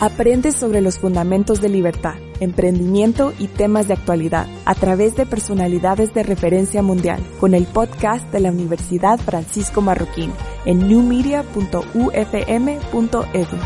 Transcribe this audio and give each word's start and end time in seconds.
Aprende 0.00 0.52
sobre 0.52 0.80
los 0.80 0.98
fundamentos 0.98 1.60
de 1.60 1.68
libertad, 1.68 2.14
emprendimiento 2.40 3.34
y 3.38 3.48
temas 3.48 3.86
de 3.86 3.92
actualidad 3.92 4.46
a 4.64 4.74
través 4.74 5.14
de 5.14 5.26
personalidades 5.26 6.14
de 6.14 6.22
referencia 6.22 6.80
mundial 6.80 7.22
con 7.38 7.52
el 7.52 7.66
podcast 7.66 8.24
de 8.32 8.40
la 8.40 8.50
Universidad 8.50 9.20
Francisco 9.20 9.82
Marroquín 9.82 10.32
en 10.64 10.88
newmedia.ufm.edu. 10.88 13.58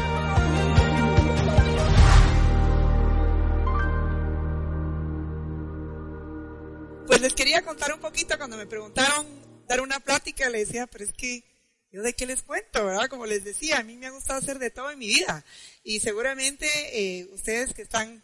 Pues 7.07 7.21
les 7.21 7.35
quería 7.35 7.63
contar 7.63 7.95
un 7.95 8.01
poquito 8.01 8.37
cuando 8.39 8.57
me 8.57 8.67
preguntaron 8.67 9.25
dar 9.69 9.81
una 9.81 10.01
plática, 10.01 10.51
le 10.51 10.59
decía, 10.59 10.89
pero 10.89 11.05
es 11.05 11.13
que 11.13 11.45
yo 11.95 12.03
de 12.03 12.13
qué 12.13 12.27
les 12.27 12.43
cuento, 12.43 12.85
¿verdad? 12.85 13.09
Como 13.09 13.25
les 13.25 13.45
decía, 13.45 13.79
a 13.79 13.85
mí 13.85 13.97
me 13.97 14.07
ha 14.07 14.11
gustado 14.11 14.41
hacer 14.41 14.59
de 14.59 14.71
todo 14.71 14.91
en 14.91 14.99
mi 14.99 15.07
vida. 15.07 15.45
Y 15.85 16.01
seguramente 16.01 16.67
eh, 16.93 17.25
ustedes 17.27 17.73
que 17.73 17.83
están 17.83 18.21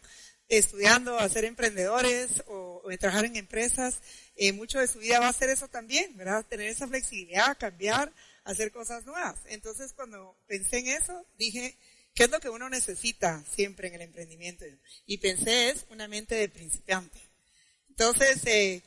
estudiando 0.49 1.17
a 1.17 1.29
ser 1.29 1.45
emprendedores 1.45 2.43
o, 2.47 2.81
o 2.83 2.97
trabajar 2.97 3.23
en 3.23 3.37
empresas, 3.37 4.01
eh, 4.35 4.51
mucho 4.51 4.77
de 4.79 4.89
su 4.89 4.99
vida 4.99 5.21
va 5.21 5.29
a 5.29 5.33
ser 5.33 5.49
eso 5.49 5.69
también, 5.69 6.17
¿verdad? 6.17 6.45
Tener 6.45 6.67
esa 6.67 6.85
flexibilidad, 6.85 7.57
cambiar, 7.57 8.11
hacer 8.43 8.73
cosas 8.73 9.05
nuevas. 9.05 9.39
Entonces, 9.45 9.93
cuando 9.93 10.37
pensé 10.47 10.79
en 10.79 10.87
eso, 10.87 11.25
dije, 11.37 11.77
¿qué 12.13 12.25
es 12.25 12.29
lo 12.29 12.41
que 12.41 12.49
uno 12.49 12.69
necesita 12.69 13.41
siempre 13.55 13.87
en 13.87 13.93
el 13.93 14.01
emprendimiento? 14.01 14.65
Y 15.05 15.19
pensé 15.19 15.69
es 15.69 15.85
una 15.91 16.09
mente 16.09 16.35
de 16.35 16.49
principiante. 16.49 17.21
Entonces, 17.87 18.45
eh, 18.47 18.81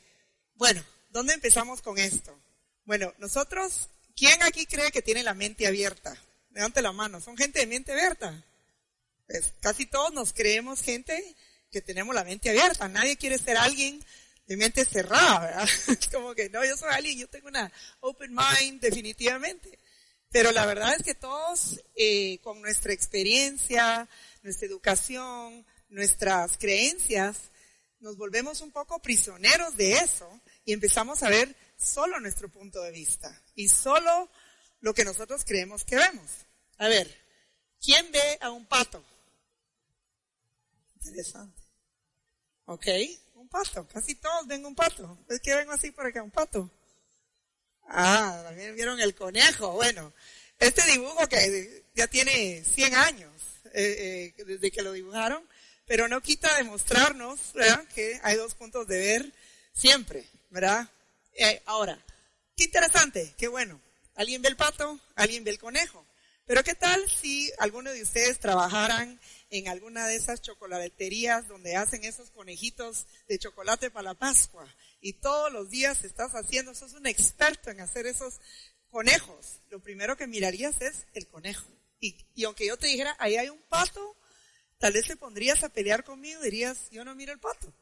bueno, 0.53 0.85
¿dónde 1.09 1.33
empezamos 1.33 1.81
con 1.81 1.97
esto? 1.97 2.39
Bueno, 2.83 3.11
nosotros 3.17 3.89
¿Quién 4.15 4.41
aquí 4.43 4.65
cree 4.65 4.91
que 4.91 5.01
tiene 5.01 5.23
la 5.23 5.33
mente 5.33 5.67
abierta? 5.67 6.15
Levante 6.51 6.81
la 6.81 6.93
mano. 6.93 7.19
¿Son 7.19 7.35
gente 7.35 7.59
de 7.59 7.67
mente 7.67 7.91
abierta? 7.91 8.43
Pues 9.27 9.53
casi 9.59 9.85
todos 9.85 10.13
nos 10.13 10.31
creemos 10.31 10.81
gente 10.81 11.35
que 11.69 11.81
tenemos 11.81 12.15
la 12.15 12.23
mente 12.23 12.49
abierta. 12.49 12.87
Nadie 12.87 13.17
quiere 13.17 13.37
ser 13.37 13.57
alguien 13.57 14.03
de 14.47 14.57
mente 14.57 14.85
cerrada, 14.85 15.39
¿verdad? 15.39 15.69
Es 15.99 16.07
como 16.07 16.33
que 16.33 16.49
no, 16.49 16.63
yo 16.63 16.77
soy 16.77 16.93
alguien, 16.93 17.19
yo 17.19 17.27
tengo 17.27 17.49
una 17.49 17.71
open 17.99 18.33
mind 18.33 18.79
definitivamente. 18.79 19.77
Pero 20.31 20.51
la 20.51 20.65
verdad 20.65 20.95
es 20.95 21.03
que 21.03 21.15
todos, 21.15 21.81
eh, 21.95 22.39
con 22.41 22.61
nuestra 22.61 22.93
experiencia, 22.93 24.07
nuestra 24.43 24.67
educación, 24.67 25.65
nuestras 25.89 26.57
creencias, 26.57 27.37
nos 27.99 28.17
volvemos 28.17 28.61
un 28.61 28.71
poco 28.71 29.01
prisioneros 29.01 29.75
de 29.75 29.93
eso 29.93 30.29
y 30.63 30.73
empezamos 30.73 31.23
a 31.23 31.29
ver 31.29 31.55
solo 31.77 32.19
nuestro 32.19 32.49
punto 32.49 32.81
de 32.81 32.91
vista 32.91 33.41
y 33.55 33.69
solo 33.69 34.29
lo 34.81 34.93
que 34.93 35.05
nosotros 35.05 35.43
creemos 35.45 35.83
que 35.83 35.95
vemos. 35.95 36.29
A 36.77 36.87
ver, 36.87 37.13
¿quién 37.81 38.11
ve 38.11 38.37
a 38.41 38.51
un 38.51 38.65
pato? 38.65 39.03
Interesante. 40.95 41.61
Ok, 42.65 42.87
un 43.35 43.47
pato. 43.47 43.87
Casi 43.87 44.15
todos 44.15 44.47
ven 44.47 44.65
un 44.65 44.75
pato. 44.75 45.19
Es 45.29 45.39
que 45.39 45.55
vengo 45.55 45.71
así 45.71 45.91
por 45.91 46.05
acá, 46.05 46.23
un 46.23 46.31
pato. 46.31 46.69
Ah, 47.87 48.41
también 48.43 48.75
vieron 48.75 48.99
el 48.99 49.13
conejo. 49.13 49.73
Bueno, 49.73 50.13
este 50.59 50.81
dibujo 50.91 51.27
que 51.27 51.83
ya 51.95 52.07
tiene 52.07 52.63
100 52.63 52.95
años 52.95 53.31
eh, 53.73 54.33
eh, 54.37 54.43
desde 54.45 54.71
que 54.71 54.81
lo 54.81 54.93
dibujaron, 54.93 55.47
pero 55.85 56.07
no 56.07 56.21
quita 56.21 56.55
demostrarnos 56.57 57.39
que 57.93 58.19
hay 58.23 58.35
dos 58.37 58.55
puntos 58.55 58.87
de 58.87 58.97
ver 58.97 59.33
siempre, 59.73 60.25
¿verdad? 60.49 60.89
Eh, 61.35 61.61
ahora, 61.65 61.99
qué 62.55 62.63
interesante, 62.63 63.33
qué 63.37 63.49
bueno. 63.49 63.81
Alguien 64.15 64.41
ve 64.41 64.47
el 64.47 64.55
pato, 64.55 64.99
alguien 65.15 65.43
ve 65.43 65.51
el 65.51 65.59
conejo. 65.59 66.05
Pero 66.45 66.63
qué 66.63 66.75
tal 66.75 67.01
si 67.09 67.51
alguno 67.57 67.91
de 67.91 68.03
ustedes 68.03 68.39
trabajaran 68.39 69.19
en 69.49 69.67
alguna 69.67 70.07
de 70.07 70.15
esas 70.15 70.41
chocolaterías 70.41 71.47
donde 71.47 71.75
hacen 71.75 72.03
esos 72.03 72.29
conejitos 72.31 73.07
de 73.27 73.39
chocolate 73.39 73.89
para 73.89 74.09
la 74.09 74.13
Pascua 74.13 74.65
y 75.01 75.13
todos 75.13 75.51
los 75.51 75.69
días 75.69 76.03
estás 76.03 76.31
haciendo, 76.33 76.73
sos 76.73 76.93
un 76.93 77.07
experto 77.07 77.69
en 77.69 77.81
hacer 77.81 78.05
esos 78.05 78.39
conejos. 78.89 79.59
Lo 79.69 79.81
primero 79.81 80.15
que 80.15 80.27
mirarías 80.27 80.81
es 80.81 81.05
el 81.13 81.27
conejo. 81.27 81.67
Y, 81.99 82.15
y 82.35 82.45
aunque 82.45 82.67
yo 82.67 82.77
te 82.77 82.87
dijera, 82.87 83.15
ahí 83.19 83.35
hay 83.35 83.49
un 83.49 83.61
pato, 83.63 84.15
tal 84.77 84.93
vez 84.93 85.07
te 85.07 85.17
pondrías 85.17 85.63
a 85.63 85.69
pelear 85.69 86.03
conmigo 86.03 86.41
y 86.41 86.45
dirías, 86.45 86.89
yo 86.91 87.03
no 87.03 87.15
miro 87.15 87.33
el 87.33 87.39
pato. 87.39 87.73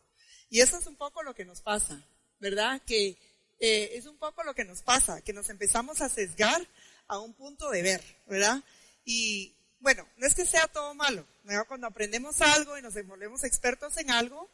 Y 0.50 0.62
eso 0.62 0.78
es 0.78 0.88
un 0.88 0.96
poco 0.96 1.22
lo 1.22 1.36
que 1.36 1.46
nos 1.46 1.62
pasa, 1.62 2.02
¿verdad? 2.40 2.82
Que 2.86 3.18
eh, 3.60 3.92
es 3.94 4.06
un 4.06 4.18
poco 4.18 4.44
lo 4.44 4.54
que 4.54 4.66
nos 4.66 4.82
pasa, 4.82 5.22
que 5.22 5.34
nos 5.34 5.50
empezamos 5.50 6.02
a 6.02 6.10
sesgar 6.10 6.68
a 7.08 7.20
un 7.20 7.34
punto 7.34 7.70
de 7.70 7.82
ver, 7.82 8.04
¿verdad? 8.28 8.64
Y 9.06 9.54
bueno, 9.80 10.08
no 10.18 10.26
es 10.26 10.34
que 10.34 10.46
sea 10.46 10.68
todo 10.68 10.94
malo. 10.94 11.26
Cuando 11.68 11.88
aprendemos 11.88 12.42
algo 12.42 12.78
y 12.78 12.82
nos 12.82 12.94
volvemos 13.06 13.44
expertos 13.44 13.98
en 13.98 14.12
algo, 14.12 14.50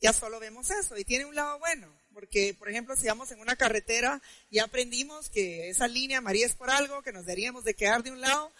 ya 0.00 0.12
solo 0.12 0.38
vemos 0.38 0.70
eso 0.70 0.96
y 0.96 1.04
tiene 1.04 1.24
un 1.24 1.34
lado 1.34 1.58
bueno, 1.58 1.92
porque 2.14 2.54
por 2.54 2.68
ejemplo 2.68 2.94
si 2.94 3.08
vamos 3.08 3.32
en 3.32 3.40
una 3.40 3.56
carretera 3.56 4.22
y 4.50 4.60
aprendimos 4.60 5.28
que 5.30 5.70
esa 5.70 5.88
línea 5.88 6.20
María 6.20 6.46
es 6.46 6.54
por 6.54 6.70
algo, 6.70 7.02
que 7.02 7.12
nos 7.12 7.26
deberíamos 7.26 7.64
de 7.64 7.74
quedar 7.74 8.04
de 8.04 8.12
un 8.12 8.20
lado, 8.20 8.52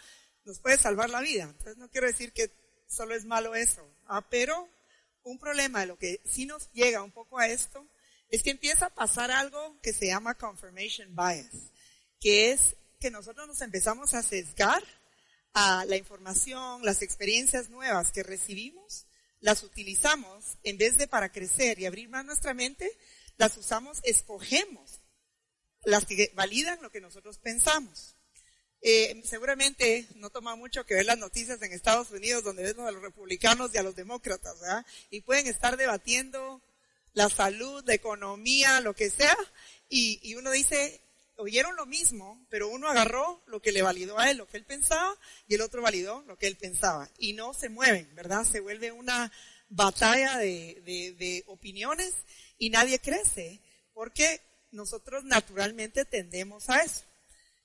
nos 0.44 0.58
puede 0.58 0.76
salvar 0.76 1.10
la 1.10 1.20
vida. 1.20 1.44
Entonces 1.44 1.76
no 1.76 1.88
quiero 1.88 2.08
decir 2.08 2.32
que 2.32 2.50
solo 2.88 3.14
es 3.14 3.24
malo 3.24 3.54
eso, 3.54 3.88
¿ah? 4.06 4.26
pero 4.28 4.68
un 5.22 5.38
problema 5.38 5.80
de 5.80 5.86
lo 5.86 5.98
que 5.98 6.20
sí 6.24 6.46
nos 6.46 6.70
llega 6.72 7.02
un 7.02 7.12
poco 7.12 7.38
a 7.38 7.46
esto 7.46 7.86
es 8.28 8.42
que 8.42 8.50
empieza 8.50 8.86
a 8.86 8.94
pasar 8.94 9.30
algo 9.30 9.78
que 9.80 9.92
se 9.92 10.06
llama 10.06 10.36
confirmation 10.36 11.14
bias, 11.14 11.72
que 12.20 12.52
es 12.52 12.76
que 13.00 13.10
nosotros 13.10 13.46
nos 13.46 13.60
empezamos 13.62 14.14
a 14.14 14.22
sesgar 14.22 14.82
a 15.54 15.84
la 15.86 15.96
información, 15.96 16.84
las 16.84 17.02
experiencias 17.02 17.70
nuevas 17.70 18.12
que 18.12 18.22
recibimos, 18.22 19.06
las 19.40 19.62
utilizamos 19.62 20.58
en 20.62 20.78
vez 20.78 20.98
de 20.98 21.06
para 21.06 21.30
crecer 21.30 21.78
y 21.78 21.86
abrir 21.86 22.08
más 22.08 22.24
nuestra 22.24 22.54
mente, 22.54 22.90
las 23.36 23.56
usamos, 23.56 24.00
escogemos 24.02 25.00
las 25.84 26.04
que 26.04 26.32
validan 26.34 26.82
lo 26.82 26.90
que 26.90 27.00
nosotros 27.00 27.38
pensamos. 27.38 28.16
Eh, 28.80 29.22
seguramente 29.24 30.06
no 30.16 30.30
toma 30.30 30.54
mucho 30.54 30.84
que 30.86 30.94
ver 30.94 31.06
las 31.06 31.18
noticias 31.18 31.60
en 31.62 31.72
Estados 31.72 32.10
Unidos 32.10 32.44
donde 32.44 32.62
vemos 32.62 32.86
a 32.86 32.92
los 32.92 33.02
republicanos 33.02 33.74
y 33.74 33.78
a 33.78 33.82
los 33.82 33.96
demócratas, 33.96 34.60
¿verdad? 34.60 34.86
Y 35.10 35.22
pueden 35.22 35.46
estar 35.46 35.76
debatiendo 35.76 36.62
la 37.18 37.28
salud, 37.28 37.82
la 37.84 37.94
economía, 37.94 38.80
lo 38.80 38.94
que 38.94 39.10
sea, 39.10 39.36
y, 39.88 40.34
uno 40.36 40.52
dice, 40.52 41.00
oyeron 41.34 41.74
lo 41.74 41.84
mismo, 41.84 42.46
pero 42.48 42.68
uno 42.68 42.86
agarró 42.86 43.42
lo 43.46 43.60
que 43.60 43.72
le 43.72 43.82
validó 43.82 44.20
a 44.20 44.30
él, 44.30 44.36
lo 44.36 44.46
que 44.46 44.56
él 44.56 44.64
pensaba, 44.64 45.16
y 45.48 45.56
el 45.56 45.62
otro 45.62 45.82
validó 45.82 46.22
lo 46.28 46.38
que 46.38 46.46
él 46.46 46.56
pensaba. 46.56 47.10
Y 47.18 47.32
no 47.32 47.54
se 47.54 47.70
mueven, 47.70 48.08
¿verdad? 48.14 48.44
Se 48.44 48.60
vuelve 48.60 48.92
una 48.92 49.32
batalla 49.68 50.38
de, 50.38 50.80
de 51.18 51.42
opiniones 51.48 52.14
y 52.56 52.70
nadie 52.70 53.00
crece, 53.00 53.60
porque 53.94 54.40
nosotros 54.70 55.24
naturalmente 55.24 56.04
tendemos 56.04 56.70
a 56.70 56.84
eso. 56.84 57.02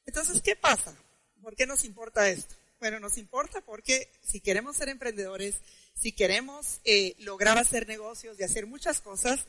Entonces, 0.07 0.41
¿qué 0.41 0.55
pasa? 0.55 0.97
¿Por 1.43 1.55
qué 1.55 1.67
nos 1.67 1.85
importa 1.85 2.27
esto? 2.27 2.55
Bueno, 2.83 2.99
nos 2.99 3.17
importa 3.17 3.61
porque 3.61 4.11
si 4.21 4.41
queremos 4.41 4.75
ser 4.75 4.89
emprendedores, 4.89 5.55
si 5.97 6.11
queremos 6.11 6.81
eh, 6.83 7.15
lograr 7.19 7.57
hacer 7.57 7.87
negocios 7.87 8.37
y 8.37 8.43
hacer 8.43 8.65
muchas 8.65 8.99
cosas, 8.99 9.39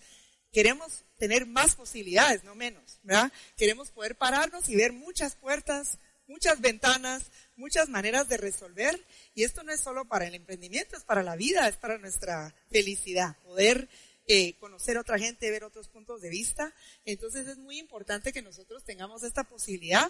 queremos 0.52 1.02
tener 1.18 1.44
más 1.44 1.74
posibilidades, 1.74 2.44
no 2.44 2.54
menos, 2.54 3.00
¿verdad? 3.02 3.32
Queremos 3.56 3.90
poder 3.90 4.14
pararnos 4.14 4.68
y 4.68 4.76
ver 4.76 4.92
muchas 4.92 5.34
puertas, 5.34 5.98
muchas 6.28 6.60
ventanas, 6.60 7.24
muchas 7.56 7.88
maneras 7.88 8.28
de 8.28 8.36
resolver. 8.36 9.04
Y 9.34 9.42
esto 9.42 9.64
no 9.64 9.72
es 9.72 9.80
solo 9.80 10.04
para 10.04 10.28
el 10.28 10.36
emprendimiento, 10.36 10.96
es 10.96 11.02
para 11.02 11.24
la 11.24 11.34
vida, 11.34 11.66
es 11.66 11.76
para 11.76 11.98
nuestra 11.98 12.54
felicidad, 12.70 13.36
poder 13.42 13.88
eh, 14.28 14.54
conocer 14.60 14.96
a 14.96 15.00
otra 15.00 15.18
gente, 15.18 15.50
ver 15.50 15.64
otros 15.64 15.88
puntos 15.88 16.20
de 16.20 16.30
vista. 16.30 16.72
Entonces 17.04 17.48
es 17.48 17.58
muy 17.58 17.78
importante 17.78 18.32
que 18.32 18.42
nosotros 18.42 18.84
tengamos 18.84 19.24
esta 19.24 19.42
posibilidad 19.42 20.08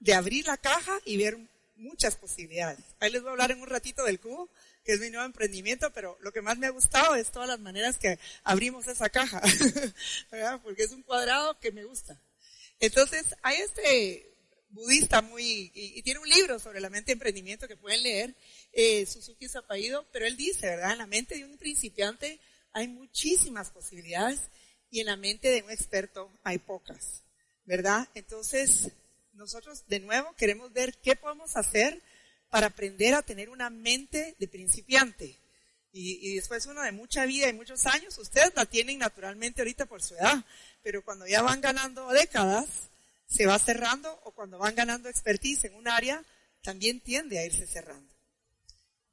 de 0.00 0.14
abrir 0.14 0.48
la 0.48 0.56
caja 0.56 0.98
y 1.04 1.16
ver 1.16 1.38
muchas 1.76 2.16
posibilidades. 2.16 2.84
Ahí 3.00 3.10
les 3.10 3.22
voy 3.22 3.30
a 3.30 3.32
hablar 3.32 3.50
en 3.50 3.60
un 3.60 3.68
ratito 3.68 4.04
del 4.04 4.20
cubo, 4.20 4.50
que 4.84 4.92
es 4.92 5.00
mi 5.00 5.10
nuevo 5.10 5.24
emprendimiento, 5.26 5.92
pero 5.92 6.18
lo 6.20 6.32
que 6.32 6.42
más 6.42 6.58
me 6.58 6.66
ha 6.66 6.70
gustado 6.70 7.14
es 7.14 7.30
todas 7.30 7.48
las 7.48 7.60
maneras 7.60 7.98
que 7.98 8.18
abrimos 8.42 8.86
esa 8.86 9.08
caja, 9.08 9.40
¿verdad? 10.30 10.60
Porque 10.62 10.84
es 10.84 10.92
un 10.92 11.02
cuadrado 11.02 11.58
que 11.58 11.72
me 11.72 11.84
gusta. 11.84 12.20
Entonces, 12.80 13.24
hay 13.42 13.56
este 13.56 14.34
budista 14.74 15.22
muy, 15.22 15.70
y, 15.74 16.02
tiene 16.02 16.20
un 16.20 16.28
libro 16.28 16.58
sobre 16.58 16.80
la 16.80 16.90
mente 16.90 17.06
de 17.06 17.14
emprendimiento 17.14 17.68
que 17.68 17.76
pueden 17.76 18.02
leer, 18.02 18.34
eh, 18.72 19.06
Suzuki 19.06 19.48
Zapaido, 19.48 20.06
pero 20.12 20.26
él 20.26 20.36
dice, 20.36 20.66
¿verdad? 20.66 20.92
En 20.92 20.98
la 20.98 21.06
mente 21.06 21.36
de 21.36 21.44
un 21.44 21.56
principiante 21.56 22.40
hay 22.72 22.88
muchísimas 22.88 23.70
posibilidades 23.70 24.40
y 24.90 25.00
en 25.00 25.06
la 25.06 25.16
mente 25.16 25.48
de 25.48 25.62
un 25.62 25.70
experto 25.70 26.30
hay 26.42 26.58
pocas, 26.58 27.22
¿verdad? 27.64 28.08
Entonces, 28.14 28.90
nosotros 29.34 29.84
de 29.86 30.00
nuevo 30.00 30.34
queremos 30.36 30.72
ver 30.72 30.96
qué 30.98 31.16
podemos 31.16 31.56
hacer 31.56 32.02
para 32.50 32.68
aprender 32.68 33.14
a 33.14 33.22
tener 33.22 33.50
una 33.50 33.70
mente 33.70 34.36
de 34.38 34.48
principiante. 34.48 35.38
Y, 35.92 36.28
y, 36.28 36.34
después 36.36 36.66
uno 36.66 36.82
de 36.82 36.90
mucha 36.90 37.24
vida 37.24 37.48
y 37.48 37.52
muchos 37.52 37.86
años, 37.86 38.18
ustedes 38.18 38.52
la 38.56 38.66
tienen 38.66 38.98
naturalmente 38.98 39.60
ahorita 39.60 39.86
por 39.86 40.02
su 40.02 40.14
edad, 40.14 40.44
pero 40.82 41.04
cuando 41.04 41.26
ya 41.26 41.40
van 41.40 41.60
ganando 41.60 42.08
décadas, 42.08 42.66
se 43.26 43.46
va 43.46 43.58
cerrando 43.58 44.20
o 44.24 44.32
cuando 44.32 44.58
van 44.58 44.74
ganando 44.74 45.08
expertise 45.08 45.64
en 45.64 45.74
un 45.74 45.88
área, 45.88 46.24
también 46.62 47.00
tiende 47.00 47.38
a 47.38 47.44
irse 47.44 47.66
cerrando. 47.66 48.12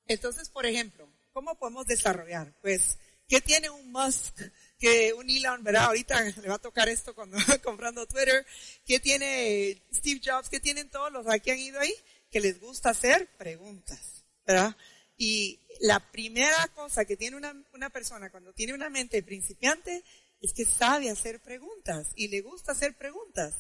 Entonces, 0.08 0.50
por 0.50 0.66
ejemplo, 0.66 1.08
¿cómo 1.34 1.56
podemos 1.56 1.86
desarrollar? 1.86 2.54
Pues, 2.62 2.98
¿qué 3.28 3.42
tiene 3.42 3.70
un 3.70 3.92
Musk? 3.92 4.42
Que 4.82 5.14
un 5.14 5.30
Elon, 5.30 5.64
¿verdad? 5.64 5.86
Ahorita 5.86 6.22
le 6.24 6.50
va 6.50 6.56
a 6.56 6.60
tocar 6.60 6.90
esto 6.90 7.14
cuando 7.16 7.38
comprando 7.64 8.08
Twitter. 8.08 8.46
¿Qué 8.86 9.00
tiene 9.00 9.82
Steve 9.94 10.20
Jobs? 10.22 10.50
¿Qué 10.50 10.60
tienen 10.60 10.90
todos 10.90 11.12
los 11.12 11.26
que 11.42 11.52
han 11.52 11.60
ido 11.60 11.80
ahí? 11.80 11.94
Que 12.32 12.42
les 12.42 12.60
gusta 12.60 12.90
hacer 12.90 13.30
preguntas, 13.38 14.26
¿verdad? 14.46 14.76
Y 15.18 15.60
la 15.82 16.00
primera 16.12 16.68
cosa 16.70 17.06
que 17.06 17.16
tiene 17.16 17.38
una, 17.38 17.54
una 17.74 17.92
persona 17.92 18.32
cuando 18.32 18.54
tiene 18.54 18.74
una 18.74 18.90
mente 18.90 19.22
principiante 19.22 20.04
es 20.42 20.52
que 20.54 20.66
sabe 20.66 21.12
hacer 21.12 21.40
preguntas 21.42 22.08
y 22.16 22.28
le 22.30 22.42
gusta 22.42 22.72
hacer 22.72 22.98
preguntas. 22.98 23.54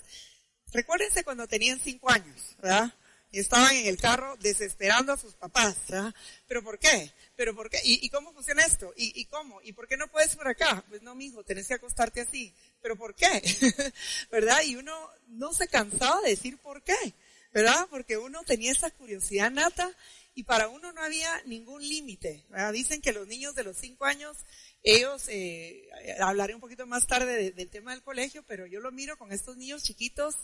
Recuérdense 0.73 1.23
cuando 1.23 1.47
tenían 1.47 1.79
cinco 1.79 2.09
años, 2.09 2.55
¿verdad? 2.57 2.93
Y 3.31 3.39
estaban 3.39 3.73
en 3.77 3.87
el 3.87 3.97
carro 3.97 4.35
desesperando 4.37 5.13
a 5.13 5.17
sus 5.17 5.33
papás, 5.35 5.77
¿verdad? 5.87 6.13
¿Pero 6.47 6.61
por 6.63 6.77
qué? 6.77 7.13
¿Pero 7.37 7.55
por 7.55 7.69
qué? 7.69 7.79
¿Y, 7.83 8.09
cómo 8.09 8.33
funciona 8.33 8.63
esto? 8.63 8.93
¿Y, 8.97 9.21
¿Y, 9.21 9.25
cómo? 9.25 9.61
¿Y 9.63 9.71
por 9.71 9.87
qué 9.87 9.95
no 9.95 10.09
puedes 10.09 10.35
por 10.35 10.49
acá? 10.49 10.83
Pues 10.89 11.01
no, 11.01 11.15
mijo, 11.15 11.41
tenés 11.43 11.67
que 11.69 11.75
acostarte 11.75 12.19
así. 12.21 12.53
¿Pero 12.81 12.97
por 12.97 13.15
qué? 13.15 13.41
¿Verdad? 14.31 14.61
Y 14.65 14.75
uno 14.75 14.93
no 15.27 15.53
se 15.53 15.69
cansaba 15.69 16.19
de 16.21 16.31
decir 16.31 16.57
por 16.57 16.83
qué, 16.83 17.13
¿verdad? 17.53 17.87
Porque 17.89 18.17
uno 18.17 18.43
tenía 18.43 18.73
esa 18.73 18.91
curiosidad 18.91 19.49
nata 19.49 19.89
y 20.33 20.43
para 20.43 20.67
uno 20.67 20.91
no 20.91 21.01
había 21.01 21.41
ningún 21.45 21.81
límite. 21.81 22.43
Dicen 22.73 23.01
que 23.01 23.13
los 23.13 23.27
niños 23.27 23.55
de 23.55 23.63
los 23.63 23.77
cinco 23.77 24.05
años, 24.05 24.37
ellos, 24.83 25.23
eh, 25.29 25.89
hablaré 26.19 26.55
un 26.55 26.61
poquito 26.61 26.85
más 26.85 27.07
tarde 27.07 27.51
del 27.51 27.69
tema 27.69 27.91
del 27.91 28.03
colegio, 28.03 28.43
pero 28.43 28.65
yo 28.65 28.81
lo 28.81 28.91
miro 28.91 29.17
con 29.17 29.31
estos 29.31 29.57
niños 29.57 29.83
chiquitos 29.83 30.35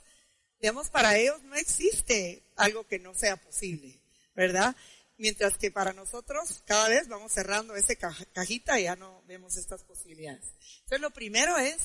Digamos, 0.60 0.90
para 0.90 1.18
ellos 1.18 1.42
no 1.44 1.56
existe 1.56 2.44
algo 2.56 2.88
que 2.88 3.00
no 3.00 3.14
sea 3.14 3.38
posible, 3.38 4.00
¿verdad? 4.36 4.76
Mientras 5.18 5.58
que 5.58 5.72
para 5.72 5.94
nosotros 5.94 6.64
cada 6.66 6.90
vez 6.90 7.08
vamos 7.08 7.32
cerrando 7.32 7.76
esa 7.76 7.96
cajita 8.34 8.80
y 8.80 8.84
ya 8.84 8.96
no 8.96 9.24
vemos 9.28 9.58
estas 9.58 9.84
posibilidades. 9.84 10.46
Entonces 10.80 11.02
lo 11.02 11.12
primero 11.12 11.58
es 11.58 11.78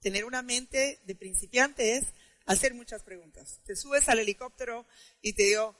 tener 0.00 0.24
una 0.24 0.42
mente 0.42 1.00
de 1.04 1.14
principiante 1.14 1.96
es 1.96 2.04
hacer 2.46 2.74
muchas 2.74 3.02
preguntas. 3.02 3.60
Te 3.64 3.74
subes 3.74 4.08
al 4.08 4.20
helicóptero 4.20 4.86
y 5.20 5.32
te 5.32 5.44
digo, 5.44 5.76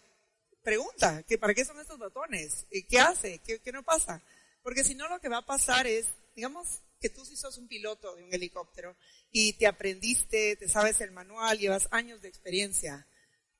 pregunta, 0.62 1.22
¿que 1.22 1.38
¿para 1.38 1.54
qué 1.54 1.64
son 1.64 1.78
estos 1.78 1.98
botones? 1.98 2.66
¿Qué 2.88 2.98
hace? 2.98 3.38
¿Qué, 3.38 3.60
¿Qué 3.60 3.72
no 3.72 3.84
pasa? 3.84 4.20
Porque 4.62 4.82
si 4.82 4.96
no 4.96 5.08
lo 5.08 5.20
que 5.20 5.28
va 5.28 5.38
a 5.38 5.46
pasar 5.46 5.86
es, 5.86 6.06
digamos, 6.34 6.80
que 7.00 7.10
tú 7.10 7.24
sí 7.24 7.36
sos 7.36 7.58
un 7.58 7.68
piloto 7.68 8.14
de 8.14 8.24
un 8.24 8.32
helicóptero 8.32 8.96
y 9.30 9.54
te 9.54 9.66
aprendiste, 9.66 10.56
te 10.56 10.68
sabes 10.68 11.00
el 11.00 11.10
manual, 11.10 11.58
llevas 11.58 11.88
años 11.90 12.22
de 12.22 12.28
experiencia. 12.28 13.06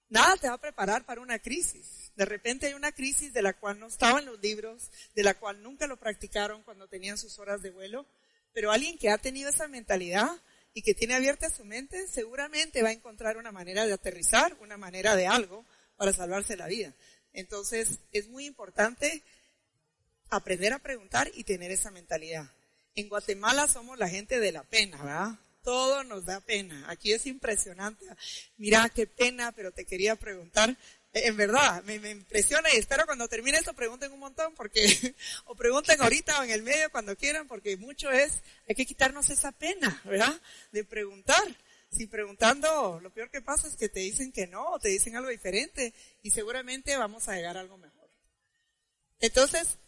Nada 0.09 0.37
te 0.37 0.49
va 0.49 0.55
a 0.55 0.61
preparar 0.61 1.05
para 1.05 1.21
una 1.21 1.39
crisis. 1.39 2.13
De 2.15 2.25
repente 2.25 2.67
hay 2.67 2.75
una 2.75 2.93
crisis 2.93 3.33
de 3.33 3.43
la 3.43 3.55
cual 3.55 3.79
no 3.79 3.87
estaban 3.87 4.25
los 4.25 4.41
libros, 4.41 4.91
de 5.15 5.23
la 5.23 5.35
cual 5.35 5.63
nunca 5.63 5.87
lo 5.87 5.99
practicaron 5.99 6.63
cuando 6.63 6.89
tenían 6.89 7.19
sus 7.19 7.39
horas 7.39 7.61
de 7.61 7.71
vuelo, 7.71 8.07
pero 8.53 8.71
alguien 8.71 8.99
que 8.99 9.11
ha 9.11 9.19
tenido 9.19 9.51
esa 9.51 9.69
mentalidad 9.69 10.31
y 10.73 10.83
que 10.83 10.95
tiene 10.95 11.15
abierta 11.15 11.51
su 11.51 11.65
mente, 11.65 12.07
seguramente 12.07 12.83
va 12.83 12.91
a 12.91 12.93
encontrar 12.93 13.37
una 13.37 13.53
manera 13.53 13.87
de 13.87 13.93
aterrizar, 13.93 14.57
una 14.61 14.77
manera 14.77 15.17
de 15.17 15.27
algo 15.27 15.65
para 15.97 16.13
salvarse 16.13 16.57
la 16.57 16.67
vida. 16.67 16.95
Entonces, 17.33 17.99
es 18.13 18.29
muy 18.29 18.47
importante 18.47 19.23
aprender 20.31 20.73
a 20.73 20.79
preguntar 20.79 21.31
y 21.35 21.45
tener 21.45 21.71
esa 21.71 21.91
mentalidad. 21.91 22.51
En 22.97 23.11
Guatemala 23.11 23.69
somos 23.69 23.99
la 23.99 24.09
gente 24.09 24.41
de 24.41 24.53
la 24.53 24.63
pena, 24.63 24.97
¿verdad? 24.97 25.39
Todo 25.63 26.03
nos 26.03 26.25
da 26.25 26.41
pena. 26.41 26.87
Aquí 26.89 27.13
es 27.13 27.27
impresionante. 27.27 28.07
Mira, 28.57 28.89
qué 28.89 29.07
pena, 29.07 29.53
pero 29.53 29.71
te 29.71 29.85
quería 29.85 30.17
preguntar. 30.17 30.71
Eh, 31.13 31.27
en 31.27 31.37
verdad, 31.37 31.83
me, 31.85 31.97
impresiona 31.97 32.73
y 32.73 32.79
espero 32.79 33.05
cuando 33.05 33.29
termine 33.29 33.59
esto 33.59 33.75
pregunten 33.75 34.13
un 34.13 34.21
montón 34.21 34.55
porque, 34.55 35.15
o 35.45 35.55
pregunten 35.55 36.01
ahorita 36.01 36.41
o 36.41 36.45
en 36.45 36.51
el 36.51 36.63
medio 36.63 36.91
cuando 36.91 37.15
quieran 37.17 37.47
porque 37.47 37.77
mucho 37.77 38.11
es, 38.11 38.41
hay 38.67 38.75
que 38.75 38.87
quitarnos 38.87 39.29
esa 39.29 39.53
pena, 39.53 40.01
¿verdad? 40.05 40.41
De 40.73 40.85
preguntar. 40.85 41.45
Si 41.91 42.07
preguntando, 42.07 42.99
lo 43.01 43.11
peor 43.11 43.31
que 43.31 43.43
pasa 43.43 43.69
es 43.69 43.77
que 43.77 43.89
te 43.89 44.01
dicen 44.01 44.33
que 44.33 44.47
no, 44.47 44.73
o 44.73 44.79
te 44.79 44.89
dicen 44.89 45.17
algo 45.17 45.29
diferente 45.29 45.95
y 46.23 46.31
seguramente 46.31 46.97
vamos 46.97 47.29
a 47.29 47.35
llegar 47.37 47.57
a 47.59 47.61
algo 47.61 47.77
mejor. 47.77 48.11
Entonces, 49.21 49.79